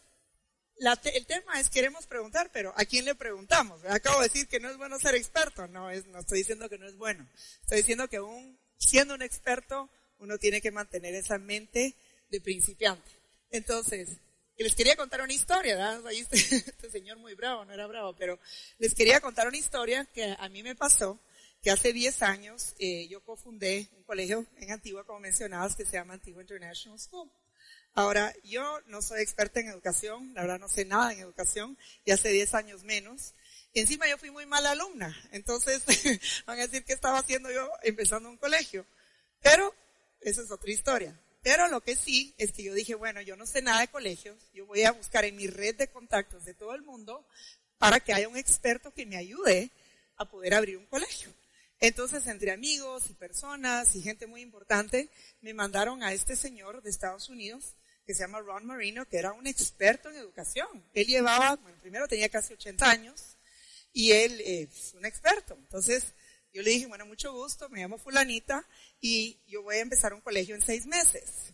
el 0.78 1.26
tema 1.26 1.60
es 1.60 1.70
queremos 1.70 2.06
preguntar, 2.06 2.50
pero 2.52 2.72
¿a 2.76 2.84
quién 2.84 3.04
le 3.04 3.14
preguntamos? 3.14 3.84
Acabo 3.84 4.20
de 4.20 4.28
decir 4.28 4.48
que 4.48 4.60
no 4.60 4.70
es 4.70 4.76
bueno 4.76 4.98
ser 4.98 5.14
experto. 5.14 5.66
No, 5.68 5.90
es, 5.90 6.06
no 6.06 6.20
estoy 6.20 6.38
diciendo 6.38 6.68
que 6.68 6.78
no 6.78 6.86
es 6.86 6.96
bueno. 6.96 7.26
Estoy 7.62 7.78
diciendo 7.78 8.08
que 8.08 8.18
aún 8.18 8.58
siendo 8.76 9.14
un 9.14 9.22
experto, 9.22 9.90
uno 10.18 10.38
tiene 10.38 10.60
que 10.60 10.70
mantener 10.70 11.14
esa 11.14 11.38
mente 11.38 11.94
de 12.30 12.40
principiante. 12.40 13.10
Entonces, 13.50 14.18
les 14.56 14.74
quería 14.74 14.96
contar 14.96 15.22
una 15.22 15.32
historia, 15.32 15.76
¿verdad? 15.76 16.06
Ahí 16.06 16.18
este, 16.18 16.36
este, 16.56 16.90
señor 16.90 17.18
muy 17.18 17.34
bravo, 17.34 17.64
no 17.64 17.72
era 17.72 17.86
bravo, 17.86 18.14
pero 18.16 18.38
les 18.78 18.94
quería 18.94 19.20
contar 19.20 19.48
una 19.48 19.56
historia 19.56 20.04
que 20.06 20.36
a 20.38 20.48
mí 20.48 20.62
me 20.62 20.74
pasó, 20.74 21.18
que 21.62 21.70
hace 21.70 21.92
10 21.92 22.22
años 22.22 22.74
eh, 22.78 23.08
yo 23.08 23.22
cofundé 23.24 23.88
un 23.96 24.04
colegio 24.04 24.46
en 24.56 24.70
Antigua, 24.70 25.04
como 25.04 25.20
mencionabas, 25.20 25.76
que 25.76 25.84
se 25.84 25.92
llama 25.92 26.14
Antigua 26.14 26.42
International 26.42 26.98
School. 26.98 27.30
Ahora, 27.94 28.32
yo 28.44 28.80
no 28.86 29.02
soy 29.02 29.20
experta 29.22 29.60
en 29.60 29.68
educación, 29.68 30.32
la 30.34 30.42
verdad 30.42 30.60
no 30.60 30.68
sé 30.68 30.84
nada 30.84 31.12
en 31.12 31.20
educación, 31.20 31.76
y 32.04 32.12
hace 32.12 32.30
10 32.30 32.54
años 32.54 32.84
menos. 32.84 33.34
Y 33.72 33.80
encima 33.80 34.08
yo 34.08 34.18
fui 34.18 34.30
muy 34.30 34.46
mala 34.46 34.70
alumna, 34.70 35.16
entonces 35.32 35.82
van 36.46 36.58
a 36.58 36.62
decir 36.62 36.84
que 36.84 36.92
estaba 36.92 37.18
haciendo 37.18 37.50
yo 37.50 37.68
empezando 37.82 38.28
un 38.28 38.36
colegio. 38.36 38.86
Pero, 39.40 39.74
esa 40.20 40.42
es 40.42 40.50
otra 40.50 40.70
historia. 40.70 41.20
Pero 41.42 41.68
lo 41.68 41.80
que 41.80 41.96
sí 41.96 42.34
es 42.38 42.52
que 42.52 42.62
yo 42.62 42.74
dije, 42.74 42.94
bueno, 42.94 43.20
yo 43.20 43.36
no 43.36 43.46
sé 43.46 43.62
nada 43.62 43.80
de 43.80 43.88
colegios, 43.88 44.36
yo 44.52 44.66
voy 44.66 44.82
a 44.82 44.92
buscar 44.92 45.24
en 45.24 45.36
mi 45.36 45.46
red 45.46 45.76
de 45.76 45.88
contactos 45.88 46.44
de 46.44 46.54
todo 46.54 46.74
el 46.74 46.82
mundo 46.82 47.26
para 47.78 48.00
que 48.00 48.12
haya 48.12 48.28
un 48.28 48.36
experto 48.36 48.92
que 48.92 49.06
me 49.06 49.16
ayude 49.16 49.70
a 50.16 50.24
poder 50.24 50.54
abrir 50.54 50.76
un 50.76 50.86
colegio. 50.86 51.32
Entonces, 51.80 52.26
entre 52.26 52.50
amigos 52.50 53.08
y 53.10 53.14
personas 53.14 53.94
y 53.94 54.02
gente 54.02 54.26
muy 54.26 54.40
importante, 54.40 55.10
me 55.40 55.54
mandaron 55.54 56.02
a 56.02 56.12
este 56.12 56.34
señor 56.34 56.82
de 56.82 56.90
Estados 56.90 57.28
Unidos 57.28 57.76
que 58.04 58.14
se 58.14 58.22
llama 58.22 58.40
Ron 58.40 58.66
Marino, 58.66 59.06
que 59.06 59.18
era 59.18 59.32
un 59.32 59.46
experto 59.46 60.08
en 60.08 60.16
educación. 60.16 60.82
Él 60.94 61.06
llevaba, 61.06 61.56
bueno, 61.56 61.76
primero 61.82 62.08
tenía 62.08 62.30
casi 62.30 62.54
80 62.54 62.90
años 62.90 63.36
y 63.92 64.12
él 64.12 64.40
es 64.40 64.94
un 64.94 65.04
experto. 65.04 65.54
Entonces, 65.54 66.14
yo 66.52 66.62
le 66.62 66.70
dije, 66.70 66.86
bueno, 66.86 67.04
mucho 67.04 67.32
gusto, 67.32 67.68
me 67.68 67.80
llamo 67.80 67.98
fulanita 67.98 68.66
y 69.00 69.38
yo 69.46 69.62
voy 69.62 69.76
a 69.76 69.80
empezar 69.80 70.14
un 70.14 70.22
colegio 70.22 70.54
en 70.54 70.62
seis 70.62 70.86
meses. 70.86 71.52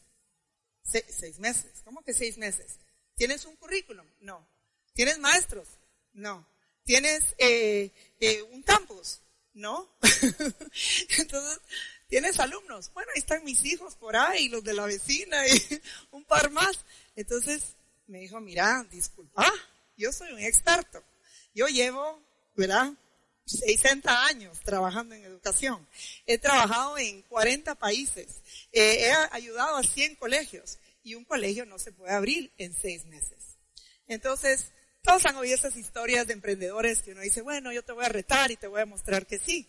seis 0.85 1.38
meses, 1.40 1.83
¿cómo 1.85 2.02
que 2.02 2.14
seis 2.14 2.38
meses? 2.38 2.78
¿Tienes 3.16 3.45
un 3.45 3.57
currículum? 3.57 4.07
No. 4.21 4.47
¿Tienes 4.93 5.19
maestros? 5.19 5.66
No. 6.12 6.47
¿Tienes 6.85 7.23
eh, 7.38 7.90
eh, 8.21 8.43
un 8.43 8.62
campus? 8.62 9.24
No. 9.55 9.89
Entonces, 11.19 11.61
¿tienes 12.09 12.39
alumnos? 12.41 12.93
Bueno, 12.93 13.11
ahí 13.15 13.21
están 13.21 13.45
mis 13.45 13.65
hijos 13.65 13.95
por 13.95 14.17
ahí, 14.17 14.49
los 14.49 14.63
de 14.63 14.75
la 14.75 14.85
vecina 14.85 15.47
y 15.49 15.81
un 16.11 16.25
par 16.25 16.51
más. 16.51 16.79
Entonces, 17.17 17.77
me 18.07 18.19
dijo, 18.19 18.41
mira, 18.41 18.85
disculpa, 18.91 19.51
yo 19.97 20.13
soy 20.13 20.33
un 20.33 20.41
experto. 20.41 21.03
Yo 21.55 21.69
llevo, 21.69 22.21
¿verdad? 22.57 22.93
60 23.47 24.27
años 24.27 24.59
trabajando 24.61 25.15
en 25.15 25.25
educación. 25.25 25.87
He 26.27 26.39
trabajado 26.39 26.99
en 26.99 27.23
40 27.23 27.75
países. 27.77 28.43
Eh, 28.73 29.09
he 29.09 29.13
ayudado 29.31 29.77
a 29.77 29.83
100 29.83 30.17
colegios. 30.17 30.79
Y 31.03 31.15
un 31.15 31.25
colegio 31.25 31.67
no 31.67 31.79
se 31.79 31.93
puede 31.93 32.13
abrir 32.13 32.51
en 32.57 32.75
seis 32.75 33.05
meses. 33.05 33.59
Entonces, 34.09 34.73
todos 35.05 35.27
han 35.27 35.37
oído 35.37 35.55
esas 35.55 35.77
historias 35.77 36.27
de 36.27 36.33
emprendedores 36.33 37.03
que 37.03 37.13
uno 37.13 37.21
dice, 37.21 37.43
bueno, 37.43 37.71
yo 37.73 37.85
te 37.85 37.93
voy 37.93 38.05
a 38.05 38.09
retar 38.09 38.51
y 38.51 38.57
te 38.57 38.67
voy 38.67 38.81
a 38.81 38.87
mostrar 38.87 39.27
que 39.27 39.39
sí. 39.39 39.69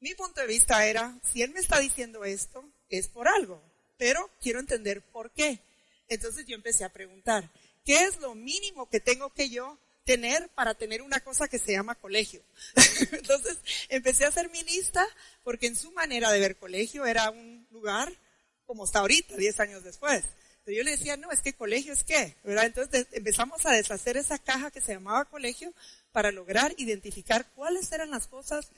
Mi 0.00 0.14
punto 0.14 0.40
de 0.40 0.48
vista 0.48 0.84
era, 0.86 1.18
si 1.32 1.42
él 1.42 1.52
me 1.52 1.60
está 1.60 1.78
diciendo 1.78 2.24
esto, 2.24 2.68
es 2.88 3.08
por 3.08 3.28
algo, 3.28 3.62
pero 3.96 4.28
quiero 4.40 4.58
entender 4.60 5.02
por 5.02 5.30
qué. 5.30 5.60
Entonces 6.08 6.44
yo 6.46 6.56
empecé 6.56 6.84
a 6.84 6.92
preguntar, 6.92 7.48
¿qué 7.84 8.04
es 8.04 8.18
lo 8.18 8.34
mínimo 8.34 8.90
que 8.90 9.00
tengo 9.00 9.32
que 9.32 9.48
yo 9.48 9.78
tener 10.06 10.48
para 10.50 10.74
tener 10.74 11.02
una 11.02 11.20
cosa 11.20 11.48
que 11.48 11.58
se 11.58 11.72
llama 11.72 11.96
colegio. 11.96 12.40
Entonces 13.12 13.58
empecé 13.88 14.24
a 14.24 14.28
hacer 14.28 14.48
mi 14.50 14.62
lista 14.62 15.04
porque 15.42 15.66
en 15.66 15.74
su 15.76 15.90
manera 15.90 16.30
de 16.30 16.38
ver 16.38 16.56
colegio 16.56 17.04
era 17.04 17.28
un 17.30 17.66
lugar 17.72 18.10
como 18.66 18.84
está 18.84 19.00
ahorita, 19.00 19.36
10 19.36 19.60
años 19.60 19.82
después. 19.82 20.22
Pero 20.66 20.78
yo 20.78 20.82
le 20.82 20.96
decía, 20.96 21.16
no, 21.16 21.30
es 21.30 21.42
que 21.42 21.52
colegio 21.52 21.92
es 21.92 22.02
qué, 22.02 22.34
¿verdad? 22.42 22.66
Entonces 22.66 23.06
empezamos 23.12 23.64
a 23.66 23.72
deshacer 23.72 24.16
esa 24.16 24.36
caja 24.36 24.72
que 24.72 24.80
se 24.80 24.94
llamaba 24.94 25.24
colegio 25.26 25.72
para 26.10 26.32
lograr 26.32 26.74
identificar 26.76 27.46
cuáles 27.54 27.92
eran 27.92 28.10
las 28.10 28.26
cosas 28.26 28.72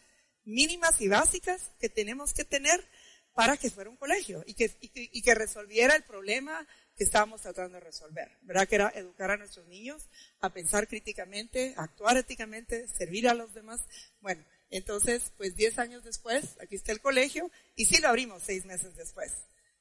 mínimas 0.45 1.00
y 1.00 1.09
básicas 1.09 1.71
que 1.80 1.88
tenemos 1.88 2.35
que 2.35 2.45
tener 2.45 2.87
para 3.33 3.57
que 3.57 3.71
fuera 3.71 3.88
un 3.88 3.97
colegio 3.97 4.45
y 4.47 4.52
que, 4.52 4.71
y 4.83 5.23
que, 5.23 5.35
resolviera 5.35 5.97
el 5.97 6.02
problema 6.02 6.66
que 6.95 7.04
estábamos 7.04 7.40
tratando 7.40 7.78
de 7.78 7.85
resolver, 7.85 8.37
¿verdad? 8.42 8.68
Que 8.68 8.75
era 8.75 8.92
educar 8.95 9.30
a 9.30 9.38
nuestros 9.38 9.66
niños 9.66 10.11
a 10.40 10.50
pensar 10.50 10.88
críticamente, 10.88 11.73
a 11.78 11.85
actuar 11.85 12.18
éticamente, 12.18 12.87
servir 12.88 13.30
a 13.30 13.35
los 13.35 13.54
demás. 13.54 13.80
Bueno, 14.21 14.45
entonces, 14.68 15.33
pues 15.38 15.57
10 15.57 15.78
años 15.78 16.04
después, 16.04 16.59
aquí 16.61 16.76
está 16.76 16.92
el 16.92 17.00
colegio 17.00 17.50
y 17.76 17.87
sí 17.87 17.97
lo 18.02 18.09
abrimos 18.09 18.42
seis 18.42 18.66
meses 18.66 18.95
después. 18.95 19.33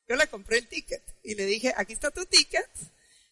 Yo 0.08 0.16
le 0.16 0.28
compré 0.28 0.60
el 0.60 0.68
ticket 0.68 1.04
y 1.24 1.36
le 1.36 1.46
dije, 1.46 1.74
aquí 1.76 1.94
está 1.94 2.12
tu 2.12 2.26
ticket 2.26 2.70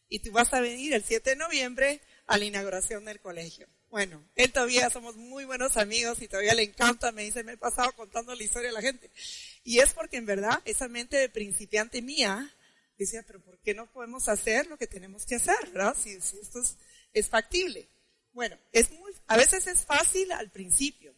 y 0.10 0.20
tú 0.20 0.32
vas 0.32 0.54
a 0.54 0.60
venir 0.60 0.94
el 0.94 1.04
7 1.04 1.32
de 1.32 1.36
noviembre 1.36 2.02
a 2.28 2.38
la 2.38 2.46
inauguración 2.46 3.06
del 3.06 3.20
colegio. 3.20 3.68
Bueno, 3.90 4.22
él 4.36 4.52
todavía 4.52 4.90
somos 4.90 5.16
muy 5.16 5.46
buenos 5.46 5.78
amigos 5.78 6.22
y 6.22 6.28
todavía 6.28 6.54
le 6.54 6.64
encanta, 6.64 7.14
me 7.14 7.24
dice, 7.24 7.44
me 7.44 7.54
he 7.54 7.58
pasado 7.58 7.94
contando 7.94 8.36
la 8.36 8.44
historia 8.44 8.70
a 8.70 8.74
la 8.74 8.82
gente. 8.82 9.10
Y 9.64 9.80
es 9.80 9.94
porque 9.94 10.18
en 10.18 10.26
verdad 10.26 10.62
esa 10.66 10.90
mente 10.90 11.18
de 11.18 11.30
principiante 11.30 12.02
mía 12.02 12.54
decía, 12.98 13.24
pero 13.26 13.40
¿por 13.40 13.58
qué 13.60 13.74
no 13.74 13.86
podemos 13.92 14.28
hacer 14.28 14.68
lo 14.68 14.78
que 14.78 14.88
tenemos 14.88 15.26
que 15.26 15.36
hacer, 15.36 15.56
verdad? 15.72 15.96
Si, 15.98 16.12
esto 16.12 16.62
es, 17.14 17.30
factible. 17.30 17.88
Bueno, 18.34 18.58
es 18.74 18.90
a 19.28 19.38
veces 19.38 19.66
es 19.68 19.86
fácil 19.86 20.32
al 20.34 20.50
principio, 20.50 21.14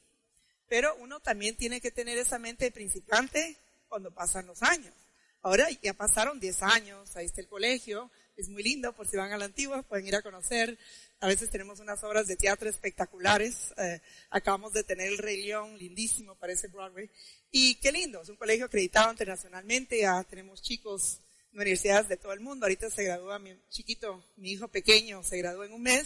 pero 0.67 0.95
uno 0.97 1.19
también 1.19 1.55
tiene 1.55 1.81
que 1.81 1.89
tener 1.89 2.17
esa 2.19 2.37
mente 2.37 2.65
de 2.65 2.71
principiante 2.71 3.57
cuando 3.87 4.11
pasan 4.11 4.45
los 4.45 4.61
años. 4.61 4.93
Ahora 5.41 5.67
ya 5.81 5.93
pasaron 5.93 6.39
10 6.39 6.63
años, 6.63 7.15
ahí 7.15 7.25
está 7.25 7.41
el 7.41 7.47
colegio, 7.47 8.11
es 8.35 8.49
muy 8.49 8.63
lindo, 8.63 8.93
por 8.93 9.07
si 9.07 9.17
van 9.17 9.31
a 9.31 9.37
la 9.37 9.45
antigua, 9.45 9.83
pueden 9.83 10.07
ir 10.07 10.15
a 10.15 10.21
conocer 10.21 10.77
a 11.19 11.27
veces 11.27 11.49
tenemos 11.49 11.79
unas 11.79 12.03
obras 12.03 12.27
de 12.27 12.35
teatro 12.35 12.69
espectaculares. 12.69 13.73
Eh, 13.77 13.99
acabamos 14.29 14.73
de 14.73 14.83
tener 14.83 15.07
el 15.07 15.17
Rey 15.17 15.43
León, 15.43 15.75
lindísimo, 15.77 16.35
parece 16.35 16.67
Broadway. 16.67 17.09
Y 17.49 17.75
qué 17.75 17.91
lindo, 17.91 18.21
es 18.21 18.29
un 18.29 18.35
colegio 18.35 18.65
acreditado 18.65 19.11
internacionalmente. 19.11 19.99
Ya 19.99 20.23
tenemos 20.23 20.61
chicos 20.61 21.19
en 21.51 21.61
universidades 21.61 22.07
de 22.07 22.17
todo 22.17 22.33
el 22.33 22.39
mundo. 22.39 22.65
Ahorita 22.65 22.91
se 22.91 23.03
gradúa 23.03 23.39
mi 23.39 23.57
chiquito, 23.69 24.23
mi 24.35 24.51
hijo 24.51 24.67
pequeño, 24.67 25.23
se 25.23 25.39
graduó 25.39 25.63
en 25.63 25.73
un 25.73 25.81
mes, 25.81 26.05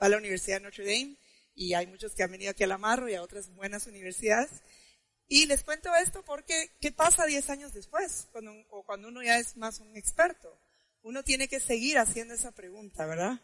va 0.00 0.06
a 0.06 0.08
la 0.08 0.18
Universidad 0.18 0.58
de 0.58 0.64
Notre 0.64 0.84
Dame. 0.84 1.16
Y 1.56 1.74
hay 1.74 1.88
muchos 1.88 2.14
que 2.14 2.22
han 2.22 2.30
venido 2.30 2.52
aquí 2.52 2.62
a 2.62 2.68
la 2.68 2.78
Marro 2.78 3.08
y 3.08 3.14
a 3.14 3.22
otras 3.22 3.52
buenas 3.56 3.88
universidades. 3.88 4.50
Y 5.32 5.46
les 5.46 5.64
cuento 5.64 5.88
esto 5.94 6.22
porque, 6.22 6.72
¿qué 6.78 6.92
pasa 6.92 7.24
10 7.24 7.48
años 7.48 7.72
después? 7.72 8.28
Cuando, 8.32 8.52
o 8.68 8.82
cuando 8.82 9.08
uno 9.08 9.22
ya 9.22 9.38
es 9.38 9.56
más 9.56 9.80
un 9.80 9.96
experto. 9.96 10.54
Uno 11.02 11.24
tiene 11.24 11.48
que 11.48 11.58
seguir 11.58 11.96
haciendo 11.96 12.34
esa 12.34 12.52
pregunta, 12.52 13.06
¿verdad? 13.06 13.40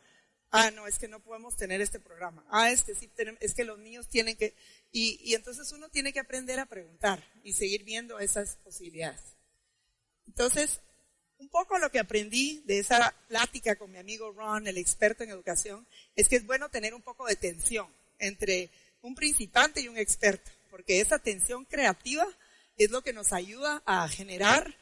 ah, 0.50 0.71
no, 0.71 0.87
es 0.87 0.99
que 0.99 1.09
no 1.09 1.21
podemos 1.21 1.57
tener 1.57 1.80
este 1.80 1.99
programa, 2.00 2.45
ah, 2.50 2.71
es 2.71 2.83
que 2.83 2.95
sí, 2.95 3.11
es 3.40 3.54
que 3.54 3.64
los 3.64 3.78
niños 3.78 4.09
tienen 4.09 4.37
que, 4.37 4.54
y, 4.92 5.18
y 5.23 5.35
entonces 5.35 5.73
uno 5.73 5.88
tiene 5.88 6.12
que 6.12 6.21
aprender 6.21 6.59
a 6.59 6.66
preguntar 6.66 7.23
y 7.42 7.52
seguir 7.52 7.85
viendo 7.85 8.18
esas 8.18 8.57
posibilidades. 8.57 9.21
Entonces, 10.26 10.80
un 11.38 11.49
poco 11.49 11.78
lo 11.78 11.90
que 11.90 11.99
aprendí 11.99 12.62
de 12.66 12.80
esa 12.80 13.14
plática 13.28 13.76
con 13.76 13.90
mi 13.92 13.99
amigo 13.99 14.33
Ron, 14.33 14.66
el 14.66 14.78
experto 14.78 15.25
en 15.25 15.30
educación, 15.30 15.87
es 16.16 16.28
que 16.28 16.37
es 16.37 16.47
bueno 16.47 16.68
tener 16.68 16.95
un 16.95 17.02
poco 17.02 17.26
de 17.26 17.37
tensión 17.37 17.88
entre 18.18 18.71
un 19.02 19.14
principante 19.14 19.80
y 19.80 19.88
un 19.88 19.97
experto, 19.97 20.50
porque 20.70 21.00
esa 21.00 21.18
tensión 21.18 21.64
creativa 21.64 22.26
es 22.76 22.90
lo 22.90 23.02
que 23.02 23.12
nos 23.12 23.32
ayuda 23.32 23.82
a 23.87 24.08
generar 24.08 24.76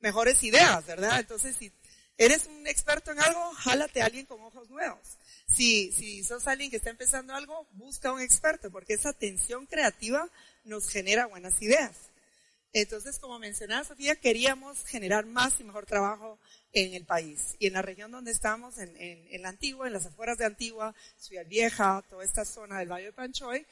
mejores 0.00 0.42
ideas, 0.42 0.86
¿verdad? 0.86 1.20
Entonces, 1.20 1.56
si 1.56 1.72
¿Eres 2.18 2.46
un 2.46 2.66
experto 2.66 3.12
en 3.12 3.20
algo? 3.20 3.52
Jálate 3.54 4.02
a 4.02 4.06
alguien 4.06 4.26
con 4.26 4.40
ojos 4.40 4.68
nuevos. 4.68 4.98
Si, 5.46 5.92
si 5.92 6.24
sos 6.24 6.48
alguien 6.48 6.68
que 6.68 6.78
está 6.78 6.90
empezando 6.90 7.32
algo, 7.32 7.68
busca 7.74 8.12
un 8.12 8.20
experto, 8.20 8.72
porque 8.72 8.94
esa 8.94 9.12
tensión 9.12 9.66
creativa 9.66 10.28
nos 10.64 10.90
genera 10.90 11.26
buenas 11.26 11.62
ideas. 11.62 11.94
Entonces, 12.72 13.20
como 13.20 13.38
mencionaba 13.38 13.84
Sofía, 13.84 14.16
queríamos 14.16 14.84
generar 14.84 15.26
más 15.26 15.60
y 15.60 15.64
mejor 15.64 15.86
trabajo 15.86 16.40
en 16.72 16.92
el 16.92 17.06
país. 17.06 17.54
Y 17.60 17.68
en 17.68 17.74
la 17.74 17.82
región 17.82 18.10
donde 18.10 18.32
estamos, 18.32 18.78
en, 18.78 18.94
en, 18.98 19.40
la 19.40 19.50
Antigua, 19.50 19.86
en 19.86 19.92
las 19.92 20.06
afueras 20.06 20.38
de 20.38 20.44
Antigua, 20.44 20.96
Ciudad 21.16 21.46
Vieja, 21.46 22.04
toda 22.10 22.24
esta 22.24 22.44
zona 22.44 22.80
del 22.80 22.90
Valle 22.90 23.06
de 23.06 23.12
Panchoy, 23.12 23.64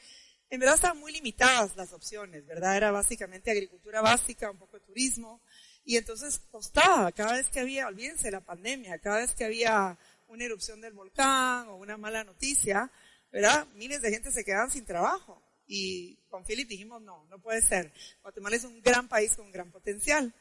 en 0.49 0.59
verdad 0.59 0.75
estaban 0.75 0.99
muy 0.99 1.11
limitadas 1.11 1.75
las 1.75 1.93
opciones, 1.93 2.45
¿verdad? 2.45 2.77
Era 2.77 2.91
básicamente 2.91 3.51
agricultura 3.51 4.01
básica, 4.01 4.49
un 4.49 4.57
poco 4.57 4.77
de 4.79 4.85
turismo, 4.85 5.41
y 5.83 5.97
entonces 5.97 6.39
costaba, 6.51 7.11
cada 7.11 7.33
vez 7.33 7.47
que 7.47 7.59
había, 7.59 7.87
olvídense 7.87 8.31
la 8.31 8.41
pandemia, 8.41 8.99
cada 8.99 9.19
vez 9.19 9.33
que 9.33 9.45
había 9.45 9.97
una 10.27 10.43
erupción 10.43 10.81
del 10.81 10.93
volcán 10.93 11.67
o 11.69 11.75
una 11.77 11.97
mala 11.97 12.23
noticia, 12.23 12.91
¿verdad? 13.31 13.67
Miles 13.75 14.01
de 14.01 14.11
gente 14.11 14.31
se 14.31 14.43
quedaban 14.43 14.71
sin 14.71 14.85
trabajo. 14.85 15.41
Y 15.65 16.17
con 16.29 16.45
Philip 16.45 16.67
dijimos, 16.67 17.01
no, 17.01 17.25
no 17.29 17.39
puede 17.39 17.61
ser. 17.61 17.91
Guatemala 18.21 18.55
es 18.55 18.63
un 18.63 18.81
gran 18.81 19.07
país 19.07 19.35
con 19.35 19.45
un 19.45 19.51
gran 19.51 19.71
potencial. 19.71 20.33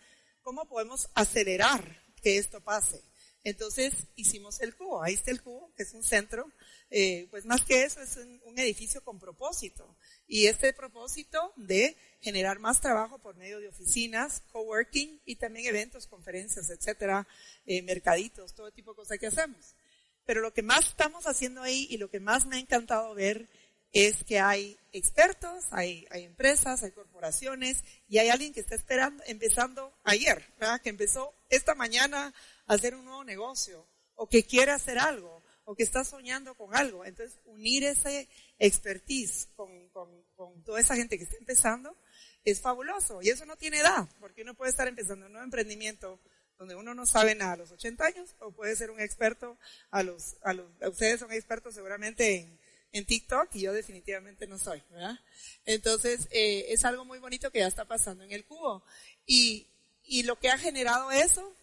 ¿Cómo 0.42 0.66
podemos 0.66 1.08
acelerar 1.14 2.02
que 2.22 2.38
esto 2.38 2.60
pase? 2.60 3.02
Entonces 3.46 3.94
hicimos 4.16 4.60
el 4.60 4.74
cubo. 4.74 5.04
Ahí 5.04 5.14
está 5.14 5.30
el 5.30 5.40
cubo, 5.40 5.72
que 5.76 5.84
es 5.84 5.94
un 5.94 6.02
centro. 6.02 6.50
Eh, 6.90 7.28
pues 7.30 7.46
más 7.46 7.62
que 7.62 7.84
eso, 7.84 8.00
es 8.00 8.16
un, 8.16 8.58
edificio 8.58 9.04
con 9.04 9.20
propósito. 9.20 9.96
Y 10.26 10.48
este 10.48 10.72
propósito 10.72 11.52
de 11.54 11.96
generar 12.20 12.58
más 12.58 12.80
trabajo 12.80 13.20
por 13.20 13.36
medio 13.36 13.60
de 13.60 13.68
oficinas, 13.68 14.42
coworking 14.50 15.20
y 15.24 15.36
también 15.36 15.66
eventos, 15.66 16.08
conferencias, 16.08 16.70
etcétera, 16.70 17.28
eh, 17.66 17.82
mercaditos, 17.82 18.52
todo 18.52 18.72
tipo 18.72 18.90
de 18.90 18.96
cosas 18.96 19.18
que 19.20 19.28
hacemos. 19.28 19.76
Pero 20.24 20.40
lo 20.40 20.52
que 20.52 20.62
más 20.62 20.88
estamos 20.88 21.28
haciendo 21.28 21.62
ahí 21.62 21.86
y 21.88 21.98
lo 21.98 22.10
que 22.10 22.18
más 22.18 22.46
me 22.46 22.56
ha 22.56 22.58
encantado 22.58 23.14
ver 23.14 23.48
es 23.92 24.24
que 24.24 24.40
hay 24.40 24.76
expertos, 24.92 25.66
hay, 25.70 26.04
hay 26.10 26.24
empresas, 26.24 26.82
hay 26.82 26.90
corporaciones 26.90 27.84
y 28.08 28.18
hay 28.18 28.28
alguien 28.28 28.52
que 28.52 28.60
está 28.60 28.74
esperando, 28.74 29.22
empezando 29.28 29.96
ayer, 30.02 30.44
¿verdad? 30.58 30.80
que 30.80 30.90
empezó 30.90 31.32
esta 31.48 31.76
mañana 31.76 32.34
hacer 32.66 32.94
un 32.94 33.04
nuevo 33.04 33.24
negocio 33.24 33.86
o 34.14 34.28
que 34.28 34.44
quiere 34.44 34.72
hacer 34.72 34.98
algo 34.98 35.42
o 35.64 35.74
que 35.74 35.82
está 35.82 36.04
soñando 36.04 36.54
con 36.54 36.74
algo. 36.74 37.04
Entonces, 37.04 37.38
unir 37.44 37.84
ese 37.84 38.28
expertise 38.58 39.48
con, 39.56 39.88
con, 39.88 40.08
con 40.36 40.62
toda 40.64 40.80
esa 40.80 40.94
gente 40.94 41.18
que 41.18 41.24
está 41.24 41.36
empezando 41.36 41.96
es 42.44 42.60
fabuloso. 42.60 43.20
Y 43.20 43.30
eso 43.30 43.44
no 43.44 43.56
tiene 43.56 43.80
edad, 43.80 44.08
porque 44.20 44.42
uno 44.42 44.54
puede 44.54 44.70
estar 44.70 44.86
empezando 44.86 45.26
un 45.26 45.32
nuevo 45.32 45.44
emprendimiento 45.44 46.20
donde 46.58 46.76
uno 46.76 46.94
no 46.94 47.04
sabe 47.04 47.34
nada 47.34 47.52
a 47.52 47.56
los 47.56 47.72
80 47.72 48.04
años, 48.04 48.34
o 48.38 48.50
puede 48.50 48.76
ser 48.76 48.90
un 48.90 49.00
experto 49.00 49.58
a 49.90 50.02
los, 50.02 50.36
a 50.42 50.54
los, 50.54 50.66
ustedes 50.88 51.20
son 51.20 51.30
expertos 51.32 51.74
seguramente 51.74 52.36
en, 52.36 52.58
en 52.92 53.04
TikTok 53.04 53.54
y 53.54 53.62
yo 53.62 53.74
definitivamente 53.74 54.46
no 54.46 54.58
soy, 54.58 54.82
¿verdad? 54.90 55.18
Entonces, 55.66 56.28
eh, 56.30 56.66
es 56.68 56.84
algo 56.84 57.04
muy 57.04 57.18
bonito 57.18 57.50
que 57.50 57.58
ya 57.58 57.66
está 57.66 57.84
pasando 57.84 58.24
en 58.24 58.32
el 58.32 58.44
cubo. 58.44 58.82
Y, 59.26 59.66
y 60.04 60.22
lo 60.22 60.38
que 60.38 60.48
ha 60.48 60.56
generado 60.56 61.10
eso 61.10 61.54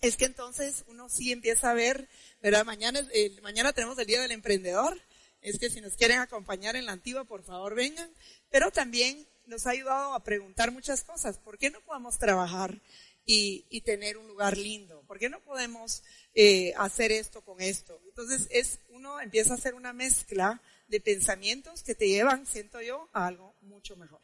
es 0.00 0.16
que 0.16 0.24
entonces 0.24 0.84
uno 0.88 1.08
sí 1.08 1.32
empieza 1.32 1.70
a 1.70 1.74
ver, 1.74 2.08
¿verdad? 2.42 2.64
Mañana, 2.64 3.06
eh, 3.12 3.36
mañana 3.42 3.72
tenemos 3.72 3.98
el 3.98 4.06
Día 4.06 4.20
del 4.20 4.32
Emprendedor, 4.32 5.00
es 5.42 5.58
que 5.58 5.70
si 5.70 5.80
nos 5.80 5.94
quieren 5.94 6.18
acompañar 6.18 6.76
en 6.76 6.86
la 6.86 6.92
antigua, 6.92 7.24
por 7.24 7.44
favor 7.44 7.74
vengan, 7.74 8.10
pero 8.50 8.70
también 8.70 9.26
nos 9.46 9.66
ha 9.66 9.70
ayudado 9.70 10.14
a 10.14 10.24
preguntar 10.24 10.72
muchas 10.72 11.04
cosas. 11.04 11.38
¿Por 11.38 11.58
qué 11.58 11.70
no 11.70 11.80
podemos 11.82 12.18
trabajar 12.18 12.80
y, 13.24 13.80
tener 13.82 14.16
un 14.16 14.26
lugar 14.26 14.56
lindo? 14.56 15.02
¿Por 15.06 15.18
qué 15.18 15.28
no 15.28 15.40
podemos 15.40 16.02
eh, 16.34 16.72
hacer 16.76 17.12
esto 17.12 17.42
con 17.42 17.60
esto? 17.60 18.00
Entonces, 18.08 18.48
es, 18.50 18.80
uno 18.88 19.20
empieza 19.20 19.52
a 19.52 19.56
hacer 19.56 19.74
una 19.74 19.92
mezcla 19.92 20.60
de 20.88 21.00
pensamientos 21.00 21.82
que 21.82 21.94
te 21.94 22.08
llevan, 22.08 22.46
siento 22.46 22.80
yo, 22.80 23.08
a 23.12 23.26
algo 23.26 23.54
mucho 23.62 23.96
mejor. 23.96 24.20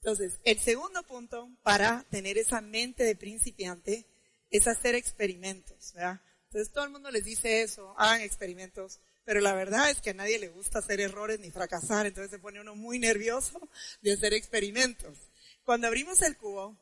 Entonces, 0.00 0.40
el 0.44 0.58
segundo 0.58 1.02
punto 1.02 1.50
para 1.62 2.04
tener 2.10 2.38
esa 2.38 2.60
mente 2.60 3.04
de 3.04 3.16
principiante 3.16 4.06
es 4.50 4.66
hacer 4.66 4.94
experimentos, 4.94 5.94
Entonces 5.94 6.72
todo 6.72 6.84
el 6.84 6.90
mundo 6.90 7.10
les 7.10 7.24
dice 7.24 7.62
eso, 7.62 7.94
hagan 7.98 8.22
experimentos, 8.22 9.00
pero 9.24 9.40
la 9.40 9.52
verdad 9.52 9.90
es 9.90 10.00
que 10.00 10.10
a 10.10 10.14
nadie 10.14 10.38
le 10.38 10.48
gusta 10.48 10.78
hacer 10.78 11.00
errores 11.00 11.38
ni 11.40 11.50
fracasar, 11.50 12.06
entonces 12.06 12.30
se 12.30 12.38
pone 12.38 12.60
uno 12.60 12.74
muy 12.74 12.98
nervioso 12.98 13.68
de 14.00 14.12
hacer 14.12 14.32
experimentos. 14.32 15.18
Cuando 15.64 15.86
abrimos 15.86 16.22
el 16.22 16.36
cubo, 16.36 16.76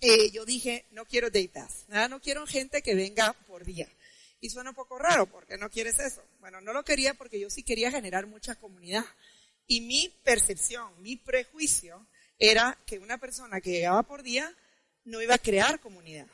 eh, 0.00 0.30
yo 0.30 0.44
dije, 0.44 0.86
no 0.92 1.04
quiero 1.04 1.30
day 1.30 1.48
pass, 1.48 1.86
no 1.88 2.20
quiero 2.20 2.46
gente 2.46 2.82
que 2.82 2.94
venga 2.94 3.32
por 3.46 3.64
día. 3.64 3.88
Y 4.40 4.50
suena 4.50 4.70
un 4.70 4.76
poco 4.76 4.98
raro, 4.98 5.26
porque 5.26 5.56
no 5.56 5.70
quieres 5.70 5.98
eso? 5.98 6.22
Bueno, 6.38 6.60
no 6.60 6.74
lo 6.74 6.84
quería 6.84 7.14
porque 7.14 7.40
yo 7.40 7.48
sí 7.48 7.62
quería 7.62 7.90
generar 7.90 8.26
mucha 8.26 8.54
comunidad. 8.54 9.04
Y 9.66 9.80
mi 9.80 10.14
percepción, 10.22 10.92
mi 11.00 11.16
prejuicio 11.16 12.06
era 12.38 12.78
que 12.84 12.98
una 12.98 13.16
persona 13.16 13.60
que 13.60 13.70
llegaba 13.70 14.02
por 14.02 14.22
día 14.22 14.54
no 15.04 15.22
iba 15.22 15.34
a 15.34 15.38
crear 15.38 15.80
comunidad, 15.80 16.26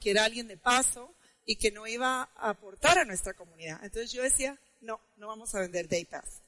Que 0.00 0.10
era 0.10 0.24
alguien 0.24 0.48
de 0.48 0.56
paso, 0.56 1.14
y 1.48 1.56
que 1.56 1.70
no 1.70 1.86
iba 1.86 2.30
a 2.36 2.50
aportar 2.50 2.98
a 2.98 3.06
nuestra 3.06 3.32
comunidad. 3.32 3.80
Entonces 3.82 4.12
yo 4.12 4.22
decía, 4.22 4.58
no, 4.82 5.00
no 5.16 5.28
vamos 5.28 5.54
a 5.54 5.60
vender 5.60 5.88
Day 5.88 6.04
Pass. 6.04 6.42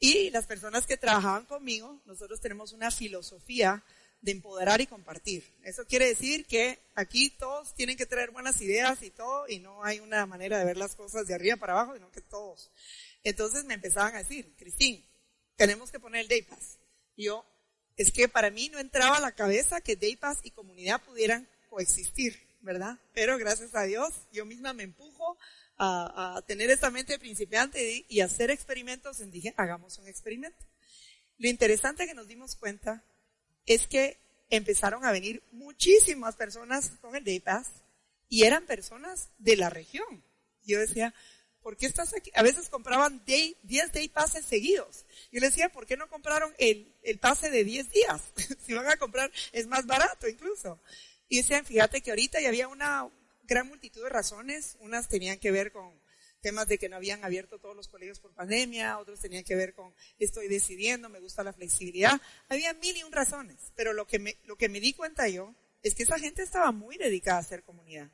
Y 0.00 0.30
las 0.30 0.46
personas 0.46 0.86
que 0.86 0.96
trabajaban 0.96 1.46
conmigo, 1.46 2.02
nosotros 2.04 2.40
tenemos 2.40 2.72
una 2.72 2.90
filosofía 2.90 3.84
de 4.20 4.32
empoderar 4.32 4.80
y 4.80 4.88
compartir. 4.88 5.44
Eso 5.62 5.86
quiere 5.86 6.06
decir 6.06 6.46
que 6.46 6.80
aquí 6.96 7.30
todos 7.30 7.74
tienen 7.74 7.96
que 7.96 8.06
traer 8.06 8.32
buenas 8.32 8.60
ideas 8.60 9.02
y 9.02 9.10
todo, 9.10 9.46
y 9.48 9.60
no 9.60 9.84
hay 9.84 10.00
una 10.00 10.26
manera 10.26 10.58
de 10.58 10.64
ver 10.64 10.78
las 10.78 10.96
cosas 10.96 11.28
de 11.28 11.34
arriba 11.34 11.56
para 11.56 11.74
abajo, 11.74 11.94
sino 11.94 12.10
que 12.10 12.20
todos. 12.20 12.72
Entonces 13.22 13.64
me 13.64 13.74
empezaban 13.74 14.16
a 14.16 14.18
decir, 14.18 14.52
Cristín, 14.56 15.04
tenemos 15.54 15.92
que 15.92 16.00
poner 16.00 16.22
el 16.22 16.28
Day 16.28 16.42
Pass. 16.42 16.78
yo, 17.16 17.46
es 17.96 18.10
que 18.10 18.28
para 18.28 18.50
mí 18.50 18.68
no 18.68 18.80
entraba 18.80 19.18
a 19.18 19.20
la 19.20 19.30
cabeza 19.30 19.80
que 19.80 19.94
Day 19.94 20.16
Pass 20.16 20.38
y 20.42 20.50
comunidad 20.50 21.00
pudieran 21.02 21.48
coexistir, 21.74 22.38
¿verdad? 22.60 22.98
Pero 23.12 23.36
gracias 23.36 23.74
a 23.74 23.82
Dios, 23.82 24.14
yo 24.32 24.46
misma 24.46 24.72
me 24.72 24.84
empujo 24.84 25.36
a, 25.76 26.40
tener 26.46 26.70
esta 26.70 26.88
mente 26.88 27.18
principiante 27.18 28.04
y, 28.08 28.20
hacer 28.20 28.52
experimentos. 28.52 29.18
Y 29.18 29.24
dije, 29.24 29.54
hagamos 29.56 29.98
un 29.98 30.06
experimento. 30.06 30.64
Lo 31.38 31.48
interesante 31.48 32.06
que 32.06 32.14
nos 32.14 32.28
dimos 32.28 32.54
cuenta 32.54 33.02
es 33.66 33.88
que 33.88 34.18
empezaron 34.50 35.04
a 35.04 35.10
venir 35.10 35.42
muchísimas 35.50 36.36
personas 36.36 36.92
con 37.00 37.16
el 37.16 37.24
Day 37.24 37.40
Pass 37.40 37.66
y 38.28 38.44
eran 38.44 38.66
personas 38.66 39.30
de 39.38 39.56
la 39.56 39.68
región. 39.68 40.22
Yo 40.64 40.78
decía, 40.78 41.12
¿por 41.60 41.76
qué 41.76 41.86
estás 41.86 42.14
aquí? 42.14 42.30
A 42.36 42.44
veces 42.44 42.68
compraban 42.68 43.20
10 43.24 43.56
Day 43.92 44.08
Passes 44.08 44.44
seguidos. 44.44 45.06
Yo 45.32 45.40
les 45.40 45.50
decía, 45.50 45.70
¿por 45.70 45.86
qué 45.86 45.96
no 45.96 46.08
compraron 46.08 46.54
el, 46.58 46.94
el 47.02 47.18
pase 47.18 47.50
de 47.50 47.64
10 47.64 47.90
días? 47.90 48.22
si 48.64 48.74
van 48.74 48.86
a 48.86 48.96
comprar, 48.96 49.32
es 49.50 49.66
más 49.66 49.86
barato 49.86 50.28
incluso. 50.28 50.78
Y 51.34 51.38
decían, 51.38 51.66
fíjate 51.66 52.00
que 52.00 52.12
ahorita 52.12 52.40
ya 52.40 52.46
había 52.46 52.68
una 52.68 53.10
gran 53.42 53.66
multitud 53.66 54.04
de 54.04 54.08
razones. 54.08 54.76
Unas 54.78 55.08
tenían 55.08 55.40
que 55.40 55.50
ver 55.50 55.72
con 55.72 56.00
temas 56.40 56.68
de 56.68 56.78
que 56.78 56.88
no 56.88 56.94
habían 56.94 57.24
abierto 57.24 57.58
todos 57.58 57.74
los 57.74 57.88
colegios 57.88 58.20
por 58.20 58.32
pandemia, 58.32 59.00
otros 59.00 59.18
tenían 59.18 59.42
que 59.42 59.56
ver 59.56 59.74
con 59.74 59.92
estoy 60.20 60.46
decidiendo, 60.46 61.08
me 61.08 61.18
gusta 61.18 61.42
la 61.42 61.52
flexibilidad. 61.52 62.20
Había 62.48 62.72
mil 62.74 62.96
y 62.96 63.02
un 63.02 63.10
razones, 63.10 63.72
pero 63.74 63.92
lo 63.92 64.06
que 64.06 64.20
me, 64.20 64.38
lo 64.44 64.54
que 64.54 64.68
me 64.68 64.78
di 64.78 64.92
cuenta 64.92 65.26
yo 65.28 65.56
es 65.82 65.96
que 65.96 66.04
esa 66.04 66.20
gente 66.20 66.44
estaba 66.44 66.70
muy 66.70 66.98
dedicada 66.98 67.38
a 67.38 67.40
hacer 67.40 67.64
comunidad. 67.64 68.12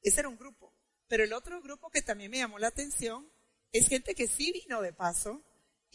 Ese 0.00 0.20
era 0.20 0.30
un 0.30 0.38
grupo. 0.38 0.72
Pero 1.06 1.22
el 1.24 1.34
otro 1.34 1.60
grupo 1.60 1.90
que 1.90 2.00
también 2.00 2.30
me 2.30 2.38
llamó 2.38 2.58
la 2.58 2.68
atención 2.68 3.30
es 3.72 3.88
gente 3.88 4.14
que 4.14 4.26
sí 4.26 4.52
vino 4.52 4.80
de 4.80 4.94
paso 4.94 5.44